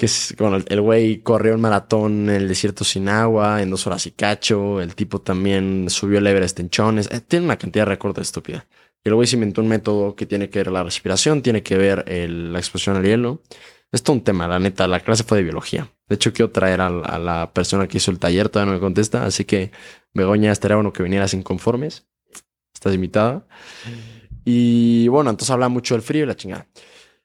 que 0.01 0.08
es, 0.08 0.34
bueno, 0.39 0.58
el 0.67 0.81
güey 0.81 1.20
corrió 1.20 1.53
un 1.53 1.62
maratón 1.62 2.27
en 2.27 2.36
el 2.36 2.48
desierto 2.48 2.84
sin 2.84 3.08
agua 3.08 3.62
en 3.62 3.70
dos 3.70 3.86
horas 3.86 4.08
y 4.08 4.12
cacho, 4.12 4.81
el 4.81 4.96
tipo 4.96 5.22
también 5.22 5.91
subió 5.91 6.17
el 6.17 6.25
Everest 6.25 6.60
en 6.60 6.72
chones, 6.72 7.08
eh, 7.12 7.22
tiene 7.22 7.46
una 7.46 7.60
cantidad 7.60 7.86
de 7.86 7.91
récords 7.91 8.17
estúpida. 8.17 8.65
El 9.03 9.13
güey 9.13 9.27
se 9.27 9.36
inventó 9.36 9.62
un 9.62 9.67
método 9.67 10.15
que 10.15 10.25
tiene 10.25 10.50
que 10.50 10.58
ver 10.58 10.72
la 10.72 10.81
respiración, 10.81 11.43
tiene 11.43 11.62
que 11.62 11.77
ver 11.77 12.03
la 12.08 12.58
exposición 12.58 12.96
al 12.96 13.03
hielo. 13.03 13.43
Es 13.91 14.01
todo 14.01 14.15
un 14.15 14.24
tema, 14.24 14.48
la 14.48 14.58
neta, 14.58 14.88
la 14.88 15.01
clase 15.01 15.24
fue 15.24 15.38
de 15.38 15.43
biología. 15.43 15.88
De 16.10 16.15
hecho, 16.15 16.34
quiero 16.34 16.50
traer 16.50 16.81
a, 16.81 16.89
la 17.20 17.51
persona 17.53 17.88
que 17.88 17.98
hizo 17.98 18.10
el 18.10 18.17
taller, 18.17 18.50
todavía 18.50 18.72
no 18.72 18.79
me 18.79 18.81
contesta, 18.81 19.24
así 19.24 19.46
que 19.46 19.72
Begoña, 20.15 20.51
estaría 20.51 20.77
bueno 20.77 20.93
que 20.93 21.03
vinieras 21.03 21.36
inconformes. 21.36 22.08
Estás 22.74 22.96
invitada. 22.96 23.46
Y 24.46 25.08
bueno, 25.10 25.29
entonces 25.29 25.51
habla 25.51 25.70
mucho 25.70 25.93
del 25.93 26.01
frío 26.01 26.24
y 26.24 26.27
la 26.27 26.36
chingada. 26.36 26.65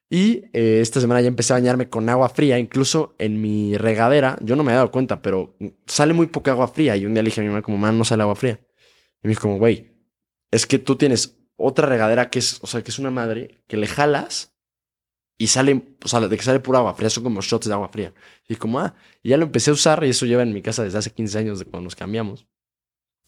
Y 0.08 0.44
eh, 0.52 0.80
esta 0.80 1.00
semana 1.00 1.20
ya 1.20 1.28
empecé 1.28 1.52
a 1.52 1.56
bañarme 1.56 1.88
con 1.88 2.08
agua 2.08 2.28
fría, 2.28 2.58
incluso 2.58 3.14
en 3.18 3.40
mi 3.40 3.76
regadera. 3.76 4.38
Yo 4.40 4.54
no 4.54 4.62
me 4.62 4.72
he 4.72 4.76
dado 4.76 4.90
cuenta, 4.90 5.20
pero 5.20 5.56
sale 5.86 6.12
muy 6.12 6.28
poca 6.28 6.52
agua 6.52 6.68
fría. 6.68 6.96
Y 6.96 7.06
un 7.06 7.14
día 7.14 7.22
le 7.22 7.28
dije 7.28 7.40
a 7.40 7.44
mi 7.44 7.48
mamá, 7.48 7.62
como, 7.62 7.78
man, 7.78 7.98
no 7.98 8.04
sale 8.04 8.22
agua 8.22 8.36
fría. 8.36 8.60
Y 9.22 9.26
me 9.26 9.30
dijo, 9.30 9.42
como, 9.42 9.58
güey, 9.58 9.90
es 10.50 10.66
que 10.66 10.78
tú 10.78 10.96
tienes 10.96 11.38
otra 11.56 11.88
regadera 11.88 12.30
que 12.30 12.38
es, 12.38 12.58
o 12.62 12.66
sea, 12.66 12.82
que 12.82 12.90
es 12.90 12.98
una 12.98 13.10
madre 13.10 13.62
que 13.66 13.76
le 13.76 13.86
jalas 13.86 14.54
y 15.38 15.48
sale, 15.48 15.96
o 16.04 16.08
sea, 16.08 16.20
de 16.20 16.36
que 16.36 16.42
sale 16.42 16.60
pura 16.60 16.78
agua 16.78 16.94
fría, 16.94 17.10
son 17.10 17.24
como 17.24 17.40
shots 17.40 17.66
de 17.66 17.74
agua 17.74 17.88
fría. 17.88 18.14
Y 18.48 18.56
como, 18.56 18.78
ah, 18.80 18.94
y 19.22 19.30
ya 19.30 19.36
lo 19.36 19.44
empecé 19.44 19.70
a 19.70 19.74
usar 19.74 20.04
y 20.04 20.10
eso 20.10 20.24
lleva 20.26 20.42
en 20.42 20.52
mi 20.52 20.62
casa 20.62 20.84
desde 20.84 20.98
hace 20.98 21.10
15 21.10 21.38
años 21.38 21.58
de 21.58 21.64
cuando 21.64 21.84
nos 21.84 21.96
cambiamos. 21.96 22.46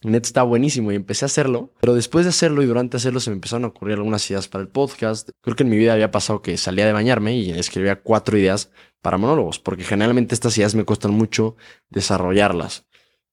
Net 0.05 0.27
está 0.27 0.45
buenísimo 0.45 0.93
y 0.93 0.95
empecé 0.95 1.25
a 1.25 1.27
hacerlo, 1.27 1.73
pero 1.81 1.93
después 1.93 2.25
de 2.25 2.29
hacerlo 2.29 2.63
y 2.63 2.67
durante 2.67 2.97
hacerlo 2.97 3.19
se 3.19 3.31
me 3.31 3.35
empezaron 3.35 3.65
a 3.65 3.69
ocurrir 3.69 3.97
algunas 3.97 4.31
ideas 4.31 4.47
para 4.47 4.63
el 4.63 4.69
podcast. 4.69 5.31
Creo 5.41 5.57
que 5.57 5.65
en 5.65 5.71
mi 5.71 5.77
vida 5.77 5.93
había 5.93 6.13
pasado 6.13 6.41
que 6.41 6.57
salía 6.57 6.87
de 6.87 6.93
bañarme 6.93 7.37
y 7.37 7.51
escribía 7.51 8.01
cuatro 8.01 8.39
ideas 8.39 8.71
para 9.03 9.19
monólogos, 9.19 9.59
porque 9.59 9.83
generalmente 9.83 10.37
estas 10.37 10.57
ideas 10.57 10.77
me 10.77 10.85
cuestan 10.85 11.11
mucho 11.11 11.57
desarrollarlas, 11.91 12.87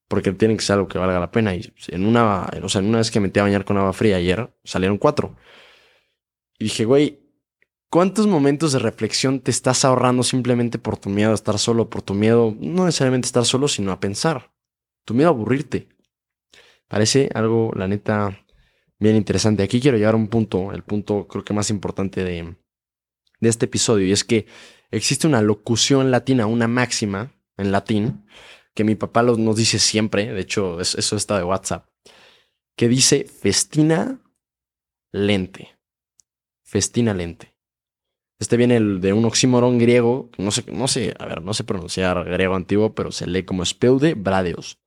porque 0.07 0.31
tienen 0.31 0.57
que 0.57 0.63
ser 0.63 0.75
algo 0.75 0.87
que 0.87 0.97
valga 0.97 1.19
la 1.19 1.29
pena. 1.29 1.53
Y 1.53 1.71
en 1.89 2.03
una, 2.03 2.49
o 2.63 2.69
sea, 2.69 2.81
en 2.81 2.87
una 2.87 2.97
vez 2.97 3.11
que 3.11 3.19
me 3.19 3.27
metí 3.27 3.39
a 3.39 3.43
bañar 3.43 3.63
con 3.63 3.77
agua 3.77 3.93
fría 3.93 4.17
ayer, 4.17 4.51
salieron 4.63 4.97
cuatro. 4.97 5.35
Y 6.57 6.63
dije, 6.63 6.85
güey, 6.85 7.19
¿cuántos 7.91 8.25
momentos 8.25 8.71
de 8.71 8.79
reflexión 8.79 9.39
te 9.39 9.51
estás 9.51 9.85
ahorrando 9.85 10.23
simplemente 10.23 10.79
por 10.79 10.97
tu 10.97 11.09
miedo 11.09 11.29
a 11.29 11.35
estar 11.35 11.59
solo, 11.59 11.91
por 11.91 12.01
tu 12.01 12.15
miedo, 12.15 12.55
no 12.59 12.85
necesariamente 12.85 13.27
estar 13.27 13.45
solo, 13.45 13.67
sino 13.67 13.91
a 13.91 13.99
pensar? 13.99 14.51
Tu 15.05 15.13
miedo 15.13 15.29
a 15.29 15.33
aburrirte 15.33 15.94
Parece 16.87 17.29
algo, 17.33 17.71
la 17.75 17.87
neta, 17.87 18.45
bien 18.99 19.15
interesante. 19.15 19.63
Aquí 19.63 19.81
quiero 19.81 19.97
llegar 19.97 20.13
a 20.13 20.17
un 20.17 20.27
punto, 20.27 20.71
el 20.71 20.83
punto 20.83 21.27
creo 21.27 21.43
que 21.43 21.53
más 21.53 21.69
importante 21.69 22.23
de, 22.23 22.55
de 23.39 23.49
este 23.49 23.65
episodio, 23.65 24.05
y 24.05 24.11
es 24.11 24.23
que 24.23 24.45
existe 24.91 25.27
una 25.27 25.41
locución 25.41 26.11
latina, 26.11 26.45
una 26.45 26.67
máxima 26.67 27.33
en 27.57 27.71
latín, 27.71 28.25
que 28.73 28.83
mi 28.83 28.95
papá 28.95 29.23
nos 29.23 29.55
dice 29.55 29.79
siempre, 29.79 30.31
de 30.31 30.41
hecho, 30.41 30.79
eso 30.79 31.15
está 31.15 31.37
de 31.37 31.43
WhatsApp, 31.43 31.87
que 32.75 32.87
dice 32.87 33.25
festina 33.25 34.21
lente. 35.11 35.79
Festina 36.63 37.13
lente. 37.13 37.55
Este 38.37 38.57
viene 38.57 38.79
de 38.81 39.13
un 39.13 39.23
oxímoron 39.23 39.77
griego, 39.77 40.29
no 40.37 40.51
sé, 40.51 40.65
no 40.69 40.89
sé, 40.89 41.15
a 41.17 41.25
ver, 41.25 41.41
no 41.41 41.53
sé 41.53 41.63
pronunciar 41.63 42.25
griego 42.25 42.55
antiguo, 42.55 42.93
pero 42.93 43.11
se 43.11 43.27
lee 43.27 43.43
como 43.43 43.63
speude 43.63 44.13
bradeos 44.13 44.77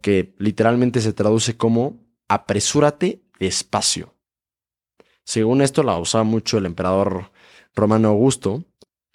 que 0.00 0.34
literalmente 0.38 1.00
se 1.00 1.12
traduce 1.12 1.56
como 1.56 2.00
apresúrate 2.28 3.22
despacio. 3.38 4.14
Según 5.24 5.60
esto 5.60 5.82
la 5.82 5.98
usaba 5.98 6.24
mucho 6.24 6.58
el 6.58 6.66
emperador 6.66 7.30
romano 7.74 8.08
Augusto. 8.08 8.64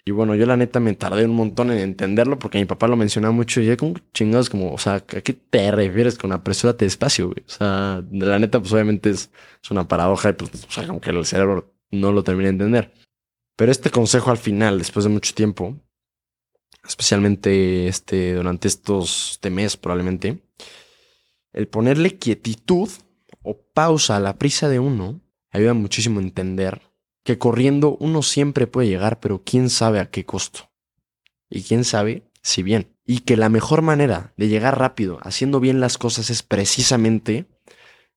Y 0.04 0.10
bueno, 0.10 0.34
yo 0.34 0.44
la 0.46 0.56
neta 0.56 0.80
me 0.80 0.94
tardé 0.94 1.24
un 1.24 1.34
montón 1.34 1.70
en 1.70 1.78
entenderlo 1.78 2.38
porque 2.38 2.58
mi 2.58 2.66
papá 2.66 2.86
lo 2.88 2.96
mencionaba 2.96 3.32
mucho 3.32 3.60
y 3.60 3.66
yo 3.66 3.76
como 3.76 3.94
chingados 4.12 4.50
como, 4.50 4.72
o 4.72 4.78
sea, 4.78 4.94
¿a 4.96 5.00
qué 5.00 5.32
te 5.32 5.70
refieres 5.70 6.18
con 6.18 6.30
apresúrate 6.30 6.84
despacio? 6.84 7.30
O 7.30 7.34
sea, 7.46 8.04
la 8.10 8.38
neta 8.38 8.60
pues 8.60 8.72
obviamente 8.72 9.10
es, 9.10 9.30
una 9.70 9.88
paradoja 9.88 10.36
pues, 10.36 10.66
o 10.68 10.70
sea, 10.70 10.84
aunque 10.88 11.10
el 11.10 11.24
cerebro 11.24 11.74
no 11.90 12.12
lo 12.12 12.22
termine 12.22 12.48
de 12.48 12.52
entender. 12.52 12.92
Pero 13.56 13.72
este 13.72 13.90
consejo 13.90 14.30
al 14.30 14.36
final, 14.38 14.78
después 14.78 15.04
de 15.04 15.10
mucho 15.10 15.34
tiempo, 15.34 15.80
especialmente 16.86 17.88
este, 17.88 18.34
durante 18.34 18.68
estos 18.68 19.32
este 19.32 19.50
mes 19.50 19.76
probablemente, 19.76 20.43
el 21.54 21.68
ponerle 21.68 22.18
quietitud 22.18 22.90
o 23.42 23.56
pausa 23.56 24.16
a 24.16 24.20
la 24.20 24.36
prisa 24.36 24.68
de 24.68 24.80
uno 24.80 25.20
ayuda 25.50 25.72
muchísimo 25.72 26.20
a 26.20 26.22
entender 26.22 26.82
que 27.22 27.38
corriendo 27.38 27.96
uno 28.00 28.22
siempre 28.22 28.66
puede 28.66 28.88
llegar, 28.88 29.20
pero 29.20 29.42
quién 29.44 29.70
sabe 29.70 30.00
a 30.00 30.10
qué 30.10 30.26
costo. 30.26 30.70
Y 31.48 31.62
quién 31.62 31.84
sabe 31.84 32.30
si 32.42 32.62
bien. 32.62 32.94
Y 33.06 33.20
que 33.20 33.36
la 33.36 33.48
mejor 33.48 33.80
manera 33.80 34.34
de 34.36 34.48
llegar 34.48 34.78
rápido, 34.78 35.18
haciendo 35.22 35.60
bien 35.60 35.80
las 35.80 35.96
cosas, 35.96 36.28
es 36.28 36.42
precisamente 36.42 37.46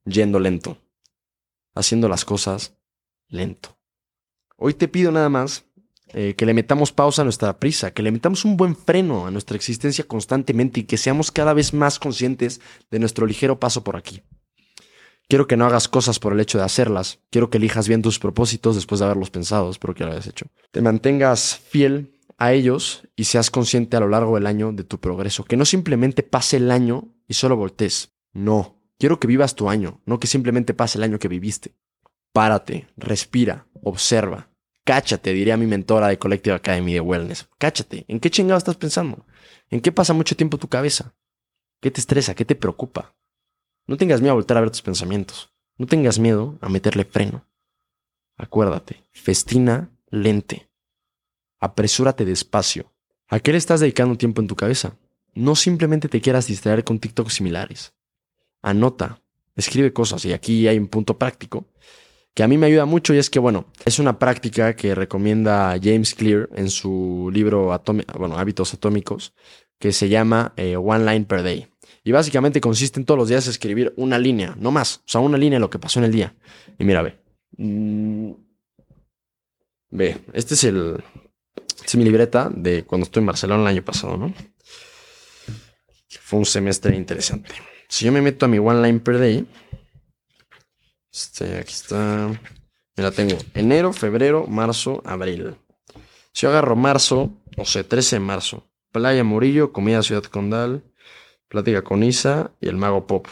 yendo 0.03 0.39
lento. 0.39 0.77
Haciendo 1.73 2.09
las 2.09 2.25
cosas 2.25 2.75
lento. 3.29 3.77
Hoy 4.57 4.73
te 4.73 4.87
pido 4.87 5.11
nada 5.11 5.29
más 5.29 5.66
eh, 6.13 6.35
que 6.37 6.45
le 6.45 6.53
metamos 6.53 6.91
pausa 6.91 7.21
a 7.21 7.25
nuestra 7.25 7.59
prisa, 7.59 7.91
que 7.91 8.03
le 8.03 8.11
metamos 8.11 8.45
un 8.45 8.55
buen 8.55 8.75
freno 8.75 9.27
a 9.27 9.31
nuestra 9.31 9.57
existencia 9.57 10.05
constantemente 10.05 10.79
y 10.79 10.83
que 10.83 10.97
seamos 10.97 11.31
cada 11.31 11.53
vez 11.53 11.73
más 11.73 11.99
conscientes 11.99 12.61
de 12.89 12.99
nuestro 12.99 13.25
ligero 13.25 13.59
paso 13.59 13.83
por 13.83 13.97
aquí. 13.97 14.21
Quiero 15.29 15.47
que 15.47 15.57
no 15.57 15.65
hagas 15.65 15.89
cosas 15.89 16.19
por 16.19 16.31
el 16.31 16.39
hecho 16.39 16.57
de 16.57 16.63
hacerlas. 16.63 17.19
Quiero 17.29 17.49
que 17.49 17.57
elijas 17.57 17.89
bien 17.89 18.01
tus 18.01 18.19
propósitos 18.19 18.75
después 18.75 18.99
de 18.99 19.05
haberlos 19.05 19.29
pensado. 19.29 19.69
Espero 19.69 19.93
que 19.93 20.05
lo 20.05 20.11
hayas 20.11 20.27
hecho. 20.27 20.45
Te 20.71 20.81
mantengas 20.81 21.57
fiel 21.57 22.17
a 22.37 22.53
ellos 22.53 23.03
y 23.17 23.25
seas 23.25 23.51
consciente 23.51 23.97
a 23.97 23.99
lo 23.99 24.07
largo 24.07 24.35
del 24.35 24.47
año 24.47 24.71
de 24.71 24.85
tu 24.85 25.01
progreso. 25.01 25.43
Que 25.43 25.57
no 25.57 25.65
simplemente 25.65 26.23
pase 26.23 26.57
el 26.57 26.71
año 26.71 27.13
y 27.27 27.33
solo 27.33 27.57
voltees. 27.57 28.13
No. 28.31 28.81
Quiero 28.97 29.19
que 29.19 29.27
vivas 29.27 29.55
tu 29.55 29.69
año, 29.69 30.01
no 30.05 30.19
que 30.19 30.27
simplemente 30.27 30.73
pase 30.73 30.97
el 30.97 31.03
año 31.03 31.19
que 31.19 31.27
viviste. 31.27 31.75
Párate, 32.31 32.87
respira, 32.95 33.67
observa, 33.83 34.49
Cáchate, 34.87 35.33
diría 35.33 35.57
mi 35.57 35.65
mentora 35.65 36.07
de 36.07 36.17
Collective 36.17 36.55
Academy 36.55 36.93
de 36.93 37.01
Wellness. 37.01 37.49
Cáchate. 37.57 38.05
¿En 38.07 38.21
qué 38.21 38.31
chingado 38.31 38.57
estás 38.57 38.77
pensando? 38.77 39.25
¿En 39.69 39.81
qué 39.81 39.91
pasa 39.91 40.13
mucho 40.13 40.37
tiempo 40.37 40.57
tu 40.57 40.69
cabeza? 40.69 41.13
¿Qué 41.81 41.91
te 41.91 41.99
estresa? 41.99 42.35
¿Qué 42.35 42.45
te 42.45 42.55
preocupa? 42.55 43.13
No 43.85 43.97
tengas 43.97 44.21
miedo 44.21 44.31
a 44.31 44.35
volver 44.35 44.57
a 44.57 44.61
ver 44.61 44.69
tus 44.71 44.81
pensamientos. 44.81 45.53
No 45.77 45.87
tengas 45.87 46.19
miedo 46.19 46.57
a 46.61 46.69
meterle 46.69 47.03
freno. 47.03 47.45
Acuérdate, 48.37 49.03
festina 49.11 49.91
lente. 50.09 50.69
Apresúrate 51.59 52.23
despacio. 52.23 52.93
¿A 53.27 53.41
qué 53.41 53.51
le 53.51 53.57
estás 53.57 53.81
dedicando 53.81 54.17
tiempo 54.17 54.39
en 54.39 54.47
tu 54.47 54.55
cabeza? 54.55 54.95
No 55.33 55.57
simplemente 55.57 56.07
te 56.07 56.21
quieras 56.21 56.47
distraer 56.47 56.85
con 56.85 56.99
TikToks 56.99 57.33
similares. 57.33 57.93
Anota, 58.61 59.21
escribe 59.53 59.91
cosas 59.91 60.23
y 60.23 60.31
aquí 60.31 60.65
hay 60.65 60.77
un 60.77 60.87
punto 60.87 61.17
práctico 61.17 61.65
que 62.37 62.43
a 62.43 62.47
mí 62.47 62.55
me 62.55 62.67
ayuda 62.67 62.85
mucho 62.85 63.15
y 63.15 63.17
es 63.17 63.31
que, 63.31 63.39
bueno, 63.39 63.65
es 63.83 63.97
una 63.97 64.19
práctica 64.19 64.75
que 64.75 64.93
recomienda 64.93 65.75
James 65.81 66.13
Clear 66.13 66.47
en 66.53 66.69
su 66.69 67.31
libro 67.33 67.75
bueno, 68.15 68.37
Hábitos 68.37 68.75
Atómicos, 68.75 69.33
que 69.79 69.91
se 69.91 70.07
llama 70.07 70.53
eh, 70.55 70.75
One 70.75 71.11
Line 71.11 71.25
Per 71.25 71.41
Day. 71.41 71.67
Y 72.03 72.11
básicamente 72.11 72.61
consiste 72.61 72.99
en 72.99 73.07
todos 73.07 73.17
los 73.17 73.29
días 73.29 73.47
escribir 73.47 73.91
una 73.97 74.19
línea, 74.19 74.55
no 74.59 74.69
más, 74.69 74.97
o 74.97 75.03
sea, 75.07 75.19
una 75.21 75.35
línea 75.35 75.57
de 75.57 75.61
lo 75.61 75.71
que 75.71 75.79
pasó 75.79 75.97
en 75.97 76.05
el 76.05 76.11
día. 76.11 76.35
Y 76.77 76.83
mira, 76.83 77.01
ve. 77.01 77.17
Mm, 77.57 78.33
ve, 79.89 80.17
este 80.33 80.53
es 80.53 80.63
el. 80.65 81.03
Esta 81.55 81.85
es 81.87 81.95
mi 81.95 82.03
libreta 82.03 82.51
de 82.53 82.83
cuando 82.83 83.05
estuve 83.05 83.21
en 83.21 83.27
Barcelona 83.27 83.63
el 83.63 83.67
año 83.69 83.83
pasado, 83.83 84.15
¿no? 84.15 84.31
Fue 86.07 86.37
un 86.37 86.45
semestre 86.45 86.95
interesante. 86.95 87.55
Si 87.89 88.05
yo 88.05 88.11
me 88.11 88.21
meto 88.21 88.45
a 88.45 88.47
mi 88.47 88.59
One 88.59 88.85
Line 88.85 88.99
Per 88.99 89.17
Day, 89.17 89.47
este, 91.17 91.57
aquí 91.57 91.73
está. 91.73 92.29
Me 92.95 93.03
la 93.03 93.11
tengo. 93.11 93.37
Enero, 93.53 93.91
febrero, 93.93 94.45
marzo, 94.47 95.01
abril. 95.05 95.55
Si 96.31 96.41
yo 96.41 96.49
agarro 96.49 96.75
marzo, 96.75 97.31
o 97.57 97.65
sea, 97.65 97.83
13 97.83 98.17
de 98.17 98.19
marzo. 98.19 98.67
Playa 98.91 99.23
Murillo, 99.23 99.73
comida 99.73 100.01
Ciudad 100.03 100.23
Condal, 100.23 100.83
plática 101.47 101.83
con 101.83 102.03
Isa 102.03 102.51
y 102.61 102.67
el 102.67 102.77
mago 102.77 103.05
Pop. 103.07 103.27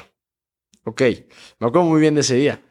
Ok, 0.83 1.01
me 1.59 1.67
acuerdo 1.67 1.83
muy 1.87 2.01
bien 2.01 2.15
de 2.15 2.21
ese 2.21 2.35
día. 2.35 2.61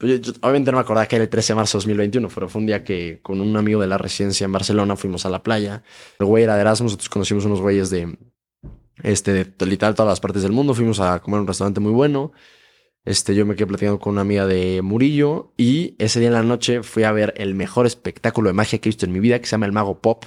Obviamente 0.00 0.70
no 0.70 0.76
me 0.76 0.82
acordaba 0.82 1.06
que 1.06 1.16
era 1.16 1.24
el 1.24 1.30
13 1.30 1.52
de 1.52 1.56
marzo 1.56 1.78
de 1.78 1.82
2021, 1.82 2.28
pero 2.32 2.48
fue 2.48 2.60
un 2.60 2.66
día 2.66 2.84
que 2.84 3.20
con 3.22 3.40
un 3.40 3.56
amigo 3.56 3.80
de 3.80 3.88
la 3.88 3.98
residencia 3.98 4.44
en 4.44 4.52
Barcelona 4.52 4.94
fuimos 4.94 5.26
a 5.26 5.30
la 5.30 5.42
playa. 5.42 5.82
El 6.20 6.26
güey 6.26 6.44
era 6.44 6.54
de 6.54 6.60
Erasmus, 6.60 6.92
nosotros 6.92 7.08
conocimos 7.08 7.44
unos 7.44 7.60
güeyes 7.60 7.90
de, 7.90 8.16
este, 9.02 9.32
de 9.32 9.66
literal 9.66 9.96
todas 9.96 10.10
las 10.10 10.20
partes 10.20 10.42
del 10.42 10.52
mundo. 10.52 10.74
Fuimos 10.74 11.00
a 11.00 11.18
comer 11.20 11.38
en 11.38 11.42
un 11.42 11.48
restaurante 11.48 11.80
muy 11.80 11.92
bueno. 11.92 12.32
Este, 13.08 13.34
yo 13.34 13.46
me 13.46 13.56
quedé 13.56 13.66
platicando 13.66 13.98
con 13.98 14.12
una 14.12 14.20
amiga 14.20 14.46
de 14.46 14.82
Murillo 14.82 15.54
y 15.56 15.94
ese 15.96 16.20
día 16.20 16.28
en 16.28 16.34
la 16.34 16.42
noche 16.42 16.82
fui 16.82 17.04
a 17.04 17.12
ver 17.12 17.32
el 17.38 17.54
mejor 17.54 17.86
espectáculo 17.86 18.50
de 18.50 18.52
magia 18.52 18.78
que 18.78 18.90
he 18.90 18.90
visto 18.90 19.06
en 19.06 19.12
mi 19.12 19.18
vida, 19.18 19.38
que 19.38 19.46
se 19.46 19.52
llama 19.52 19.64
El 19.64 19.72
Mago 19.72 20.02
Pop. 20.02 20.26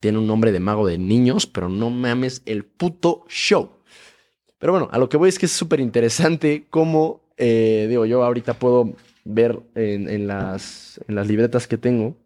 Tiene 0.00 0.16
un 0.16 0.26
nombre 0.26 0.50
de 0.50 0.58
mago 0.58 0.86
de 0.86 0.96
niños, 0.96 1.46
pero 1.46 1.68
no 1.68 1.90
mames 1.90 2.40
el 2.46 2.64
puto 2.64 3.26
show. 3.28 3.72
Pero 4.58 4.72
bueno, 4.72 4.88
a 4.92 4.96
lo 4.96 5.10
que 5.10 5.18
voy 5.18 5.28
es 5.28 5.38
que 5.38 5.44
es 5.44 5.52
súper 5.52 5.80
interesante 5.80 6.68
cómo, 6.70 7.20
eh, 7.36 7.84
digo, 7.90 8.06
yo 8.06 8.24
ahorita 8.24 8.54
puedo 8.54 8.94
ver 9.26 9.60
en, 9.74 10.26
las, 10.26 11.02
en 11.08 11.16
las 11.16 11.28
libretas 11.28 11.68
que 11.68 11.76
tengo, 11.76 12.16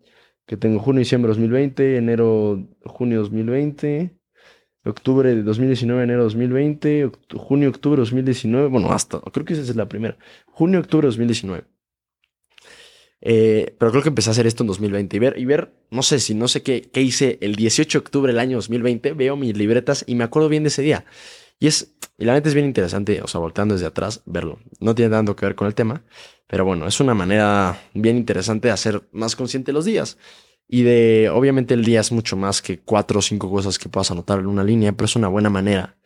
que 0.46 0.56
tengo 0.56 0.78
junio, 0.78 1.00
diciembre 1.00 1.30
2020, 1.30 1.96
enero, 1.96 2.64
junio 2.84 3.18
2020, 3.22 4.15
octubre 4.88 5.34
de 5.34 5.42
2019, 5.42 6.04
enero 6.04 6.24
2020, 6.24 7.10
junio, 7.36 7.68
octubre 7.68 7.98
2019, 8.00 8.68
bueno, 8.68 8.92
hasta, 8.92 9.20
creo 9.20 9.44
que 9.44 9.54
esa 9.54 9.62
es 9.62 9.76
la 9.76 9.88
primera, 9.88 10.16
junio, 10.46 10.80
octubre 10.80 11.06
2019. 11.06 11.64
Eh, 13.22 13.74
pero 13.78 13.90
creo 13.90 14.02
que 14.02 14.10
empecé 14.10 14.30
a 14.30 14.32
hacer 14.32 14.46
esto 14.46 14.62
en 14.62 14.68
2020 14.68 15.16
y 15.16 15.20
ver, 15.20 15.38
y 15.38 15.44
ver, 15.46 15.72
no 15.90 16.02
sé 16.02 16.20
si 16.20 16.34
no 16.34 16.48
sé 16.48 16.62
qué, 16.62 16.82
qué 16.92 17.02
hice 17.02 17.38
el 17.40 17.56
18 17.56 17.98
de 17.98 18.00
octubre 18.00 18.32
del 18.32 18.38
año 18.38 18.58
2020, 18.58 19.14
veo 19.14 19.36
mis 19.36 19.56
libretas 19.56 20.04
y 20.06 20.14
me 20.14 20.24
acuerdo 20.24 20.48
bien 20.48 20.62
de 20.62 20.68
ese 20.68 20.82
día. 20.82 21.04
Y 21.58 21.66
es, 21.66 21.94
y 22.18 22.24
la 22.24 22.34
neta 22.34 22.48
es 22.48 22.54
bien 22.54 22.66
interesante, 22.66 23.22
o 23.22 23.26
sea, 23.26 23.40
volteando 23.40 23.74
desde 23.74 23.86
atrás, 23.86 24.22
verlo. 24.26 24.58
No 24.80 24.94
tiene 24.94 25.10
tanto 25.10 25.34
que 25.34 25.46
ver 25.46 25.54
con 25.54 25.66
el 25.66 25.74
tema, 25.74 26.04
pero 26.46 26.64
bueno, 26.64 26.86
es 26.86 27.00
una 27.00 27.14
manera 27.14 27.80
bien 27.94 28.16
interesante 28.16 28.68
de 28.68 28.72
hacer 28.72 29.08
más 29.12 29.36
consciente 29.36 29.72
los 29.72 29.84
días. 29.84 30.18
Y 30.68 30.82
de, 30.82 31.30
obviamente 31.32 31.74
el 31.74 31.84
día 31.84 32.00
es 32.00 32.10
mucho 32.10 32.36
más 32.36 32.60
que 32.60 32.80
cuatro 32.80 33.20
o 33.20 33.22
cinco 33.22 33.50
cosas 33.50 33.78
que 33.78 33.88
puedas 33.88 34.10
anotar 34.10 34.40
en 34.40 34.46
una 34.46 34.64
línea, 34.64 34.92
pero 34.92 35.06
es 35.06 35.16
una 35.16 35.28
buena 35.28 35.50
manera 35.50 35.96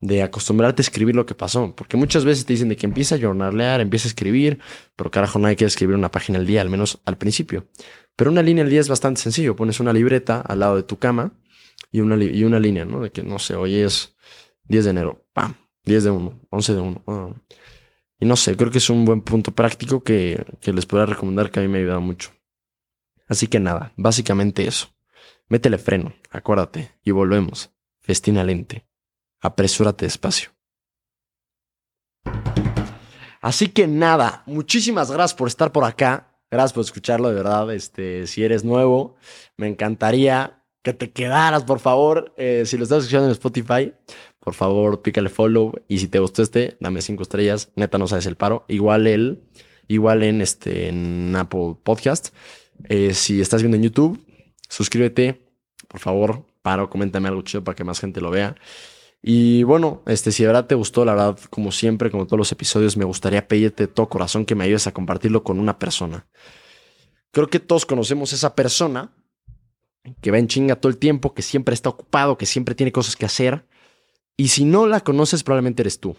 de 0.00 0.22
acostumbrarte 0.22 0.82
a 0.82 0.84
escribir 0.84 1.16
lo 1.16 1.24
que 1.24 1.34
pasó. 1.34 1.74
Porque 1.74 1.96
muchas 1.96 2.24
veces 2.24 2.44
te 2.44 2.52
dicen 2.52 2.68
de 2.68 2.76
que 2.76 2.86
empieza 2.86 3.14
a 3.14 3.18
journalear, 3.18 3.80
empieza 3.80 4.06
a 4.06 4.10
escribir, 4.10 4.58
pero 4.96 5.10
carajo, 5.10 5.38
nadie 5.38 5.56
quiere 5.56 5.68
escribir 5.68 5.96
una 5.96 6.10
página 6.10 6.38
al 6.38 6.46
día, 6.46 6.60
al 6.60 6.68
menos 6.68 7.00
al 7.06 7.16
principio. 7.16 7.66
Pero 8.16 8.30
una 8.30 8.42
línea 8.42 8.64
al 8.64 8.70
día 8.70 8.80
es 8.80 8.88
bastante 8.88 9.20
sencillo. 9.20 9.56
Pones 9.56 9.80
una 9.80 9.92
libreta 9.92 10.40
al 10.40 10.60
lado 10.60 10.76
de 10.76 10.82
tu 10.82 10.98
cama 10.98 11.32
y 11.90 12.00
una, 12.00 12.22
y 12.22 12.44
una 12.44 12.60
línea, 12.60 12.84
¿no? 12.84 13.00
De 13.00 13.10
que, 13.10 13.22
no 13.22 13.38
sé, 13.38 13.54
hoy 13.54 13.76
es 13.76 14.16
10 14.64 14.84
de 14.84 14.90
enero, 14.90 15.26
pam, 15.32 15.54
10 15.84 16.04
de 16.04 16.10
1, 16.10 16.40
11 16.50 16.74
de 16.74 16.80
1. 16.80 17.04
Ah. 17.06 17.30
Y 18.20 18.26
no 18.26 18.36
sé, 18.36 18.56
creo 18.56 18.70
que 18.70 18.78
es 18.78 18.90
un 18.90 19.04
buen 19.04 19.22
punto 19.22 19.52
práctico 19.52 20.02
que, 20.02 20.44
que 20.60 20.72
les 20.72 20.86
puedo 20.86 21.04
recomendar 21.06 21.50
que 21.50 21.60
a 21.60 21.62
mí 21.62 21.68
me 21.68 21.78
ha 21.78 21.80
ayudado 21.80 22.00
mucho. 22.00 22.30
Así 23.26 23.46
que 23.46 23.60
nada, 23.60 23.92
básicamente 23.96 24.66
eso. 24.66 24.88
Métele 25.48 25.78
freno, 25.78 26.14
acuérdate, 26.30 26.92
y 27.02 27.10
volvemos. 27.10 27.70
Festina 28.00 28.44
lente. 28.44 28.86
Apresúrate 29.40 30.04
despacio. 30.04 30.50
Así 33.40 33.68
que 33.68 33.86
nada, 33.86 34.42
muchísimas 34.46 35.10
gracias 35.10 35.34
por 35.34 35.48
estar 35.48 35.70
por 35.70 35.84
acá. 35.84 36.34
Gracias 36.50 36.72
por 36.72 36.84
escucharlo, 36.84 37.28
de 37.28 37.34
verdad. 37.34 37.72
Este, 37.74 38.26
si 38.26 38.44
eres 38.44 38.64
nuevo, 38.64 39.16
me 39.56 39.68
encantaría 39.68 40.62
que 40.82 40.92
te 40.92 41.10
quedaras, 41.10 41.64
por 41.64 41.80
favor. 41.80 42.32
Eh, 42.36 42.62
si 42.64 42.76
lo 42.76 42.84
estás 42.84 43.00
escuchando 43.00 43.26
en 43.26 43.32
Spotify, 43.32 43.92
por 44.38 44.54
favor, 44.54 45.02
pícale 45.02 45.28
follow. 45.30 45.72
Y 45.88 45.98
si 45.98 46.08
te 46.08 46.20
gustó 46.20 46.42
este, 46.42 46.76
dame 46.80 47.02
cinco 47.02 47.22
estrellas. 47.22 47.70
Neta, 47.74 47.98
no 47.98 48.06
sabes 48.06 48.26
el 48.26 48.36
paro. 48.36 48.64
Igual 48.68 49.06
él, 49.06 49.42
igual 49.88 50.22
en 50.22 50.40
este, 50.40 50.88
en 50.88 51.34
Apple 51.36 51.76
Podcast. 51.82 52.34
Eh, 52.88 53.14
si 53.14 53.40
estás 53.40 53.62
viendo 53.62 53.76
en 53.76 53.84
YouTube, 53.84 54.24
suscríbete, 54.68 55.46
por 55.88 56.00
favor, 56.00 56.44
paro, 56.62 56.90
coméntame 56.90 57.28
algo 57.28 57.42
chido 57.42 57.64
para 57.64 57.74
que 57.76 57.84
más 57.84 58.00
gente 58.00 58.20
lo 58.20 58.30
vea. 58.30 58.56
Y 59.22 59.62
bueno, 59.62 60.02
este, 60.06 60.32
si 60.32 60.42
de 60.42 60.48
verdad 60.48 60.66
te 60.66 60.74
gustó, 60.74 61.04
la 61.04 61.14
verdad, 61.14 61.38
como 61.48 61.72
siempre, 61.72 62.10
como 62.10 62.26
todos 62.26 62.38
los 62.38 62.52
episodios, 62.52 62.96
me 62.96 63.06
gustaría 63.06 63.48
pedirte 63.48 63.86
de 63.86 63.92
todo 63.92 64.08
corazón 64.08 64.44
que 64.44 64.54
me 64.54 64.64
ayudes 64.64 64.86
a 64.86 64.92
compartirlo 64.92 65.42
con 65.42 65.58
una 65.58 65.78
persona. 65.78 66.26
Creo 67.30 67.48
que 67.48 67.58
todos 67.58 67.86
conocemos 67.86 68.32
esa 68.32 68.54
persona 68.54 69.14
que 70.20 70.30
va 70.30 70.38
en 70.38 70.46
chinga 70.46 70.76
todo 70.76 70.90
el 70.90 70.98
tiempo, 70.98 71.32
que 71.32 71.42
siempre 71.42 71.74
está 71.74 71.88
ocupado, 71.88 72.36
que 72.36 72.46
siempre 72.46 72.74
tiene 72.74 72.92
cosas 72.92 73.16
que 73.16 73.24
hacer. 73.24 73.66
Y 74.36 74.48
si 74.48 74.64
no 74.64 74.86
la 74.86 75.00
conoces, 75.00 75.42
probablemente 75.42 75.82
eres 75.82 76.00
tú. 76.00 76.16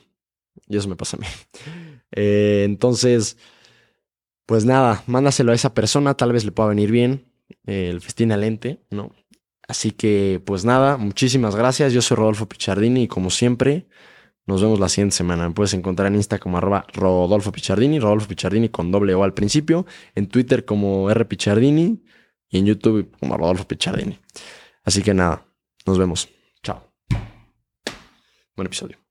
Y 0.68 0.78
eso 0.78 0.90
me 0.90 0.96
pasa 0.96 1.18
a 1.18 1.20
mí. 1.20 1.28
Eh, 2.18 2.64
entonces, 2.66 3.36
pues 4.46 4.66
nada, 4.66 5.04
mándaselo 5.08 5.52
a 5.52 5.56
esa 5.56 5.74
persona, 5.74 6.14
tal 6.14 6.32
vez 6.32 6.46
le 6.46 6.52
pueda 6.52 6.70
venir 6.70 6.92
bien 6.92 7.32
eh, 7.66 7.90
el 7.90 8.02
festín 8.02 8.30
lente, 8.40 8.86
¿no? 8.92 9.12
Así 9.68 9.92
que, 9.92 10.42
pues 10.46 10.64
nada, 10.66 10.98
muchísimas 10.98 11.56
gracias. 11.56 11.92
Yo 11.92 12.02
soy 12.02 12.18
Rodolfo 12.18 12.48
Pichardini 12.48 13.04
y 13.04 13.08
como 13.08 13.32
siempre, 13.32 13.88
nos 14.46 14.62
vemos 14.62 14.80
la 14.80 14.90
siguiente 14.90 15.16
semana. 15.16 15.48
Me 15.48 15.56
puedes 15.56 15.74
encontrar 15.74 16.08
en 16.08 16.16
Insta 16.16 16.38
como 16.38 16.58
arroba 16.58 16.86
Rodolfo 16.94 17.52
Pichardini, 17.52 18.00
Rodolfo 18.00 18.28
Pichardini 18.28 18.70
con 18.70 18.92
doble 18.92 19.16
O 19.16 19.24
al 19.24 19.34
principio, 19.34 19.86
en 20.14 20.28
Twitter 20.28 20.66
como 20.66 21.10
R 21.10 21.26
Pichardini 21.26 22.04
y 22.50 22.60
en 22.60 22.66
YouTube 22.66 23.12
como 23.20 23.38
Rodolfo 23.38 23.68
Pichardini. 23.68 24.20
Así 24.84 25.02
que 25.02 25.14
nada, 25.14 25.46
nos 25.86 25.98
vemos. 25.98 26.30
Chao. 26.62 26.94
Buen 28.56 28.68
episodio. 28.68 29.05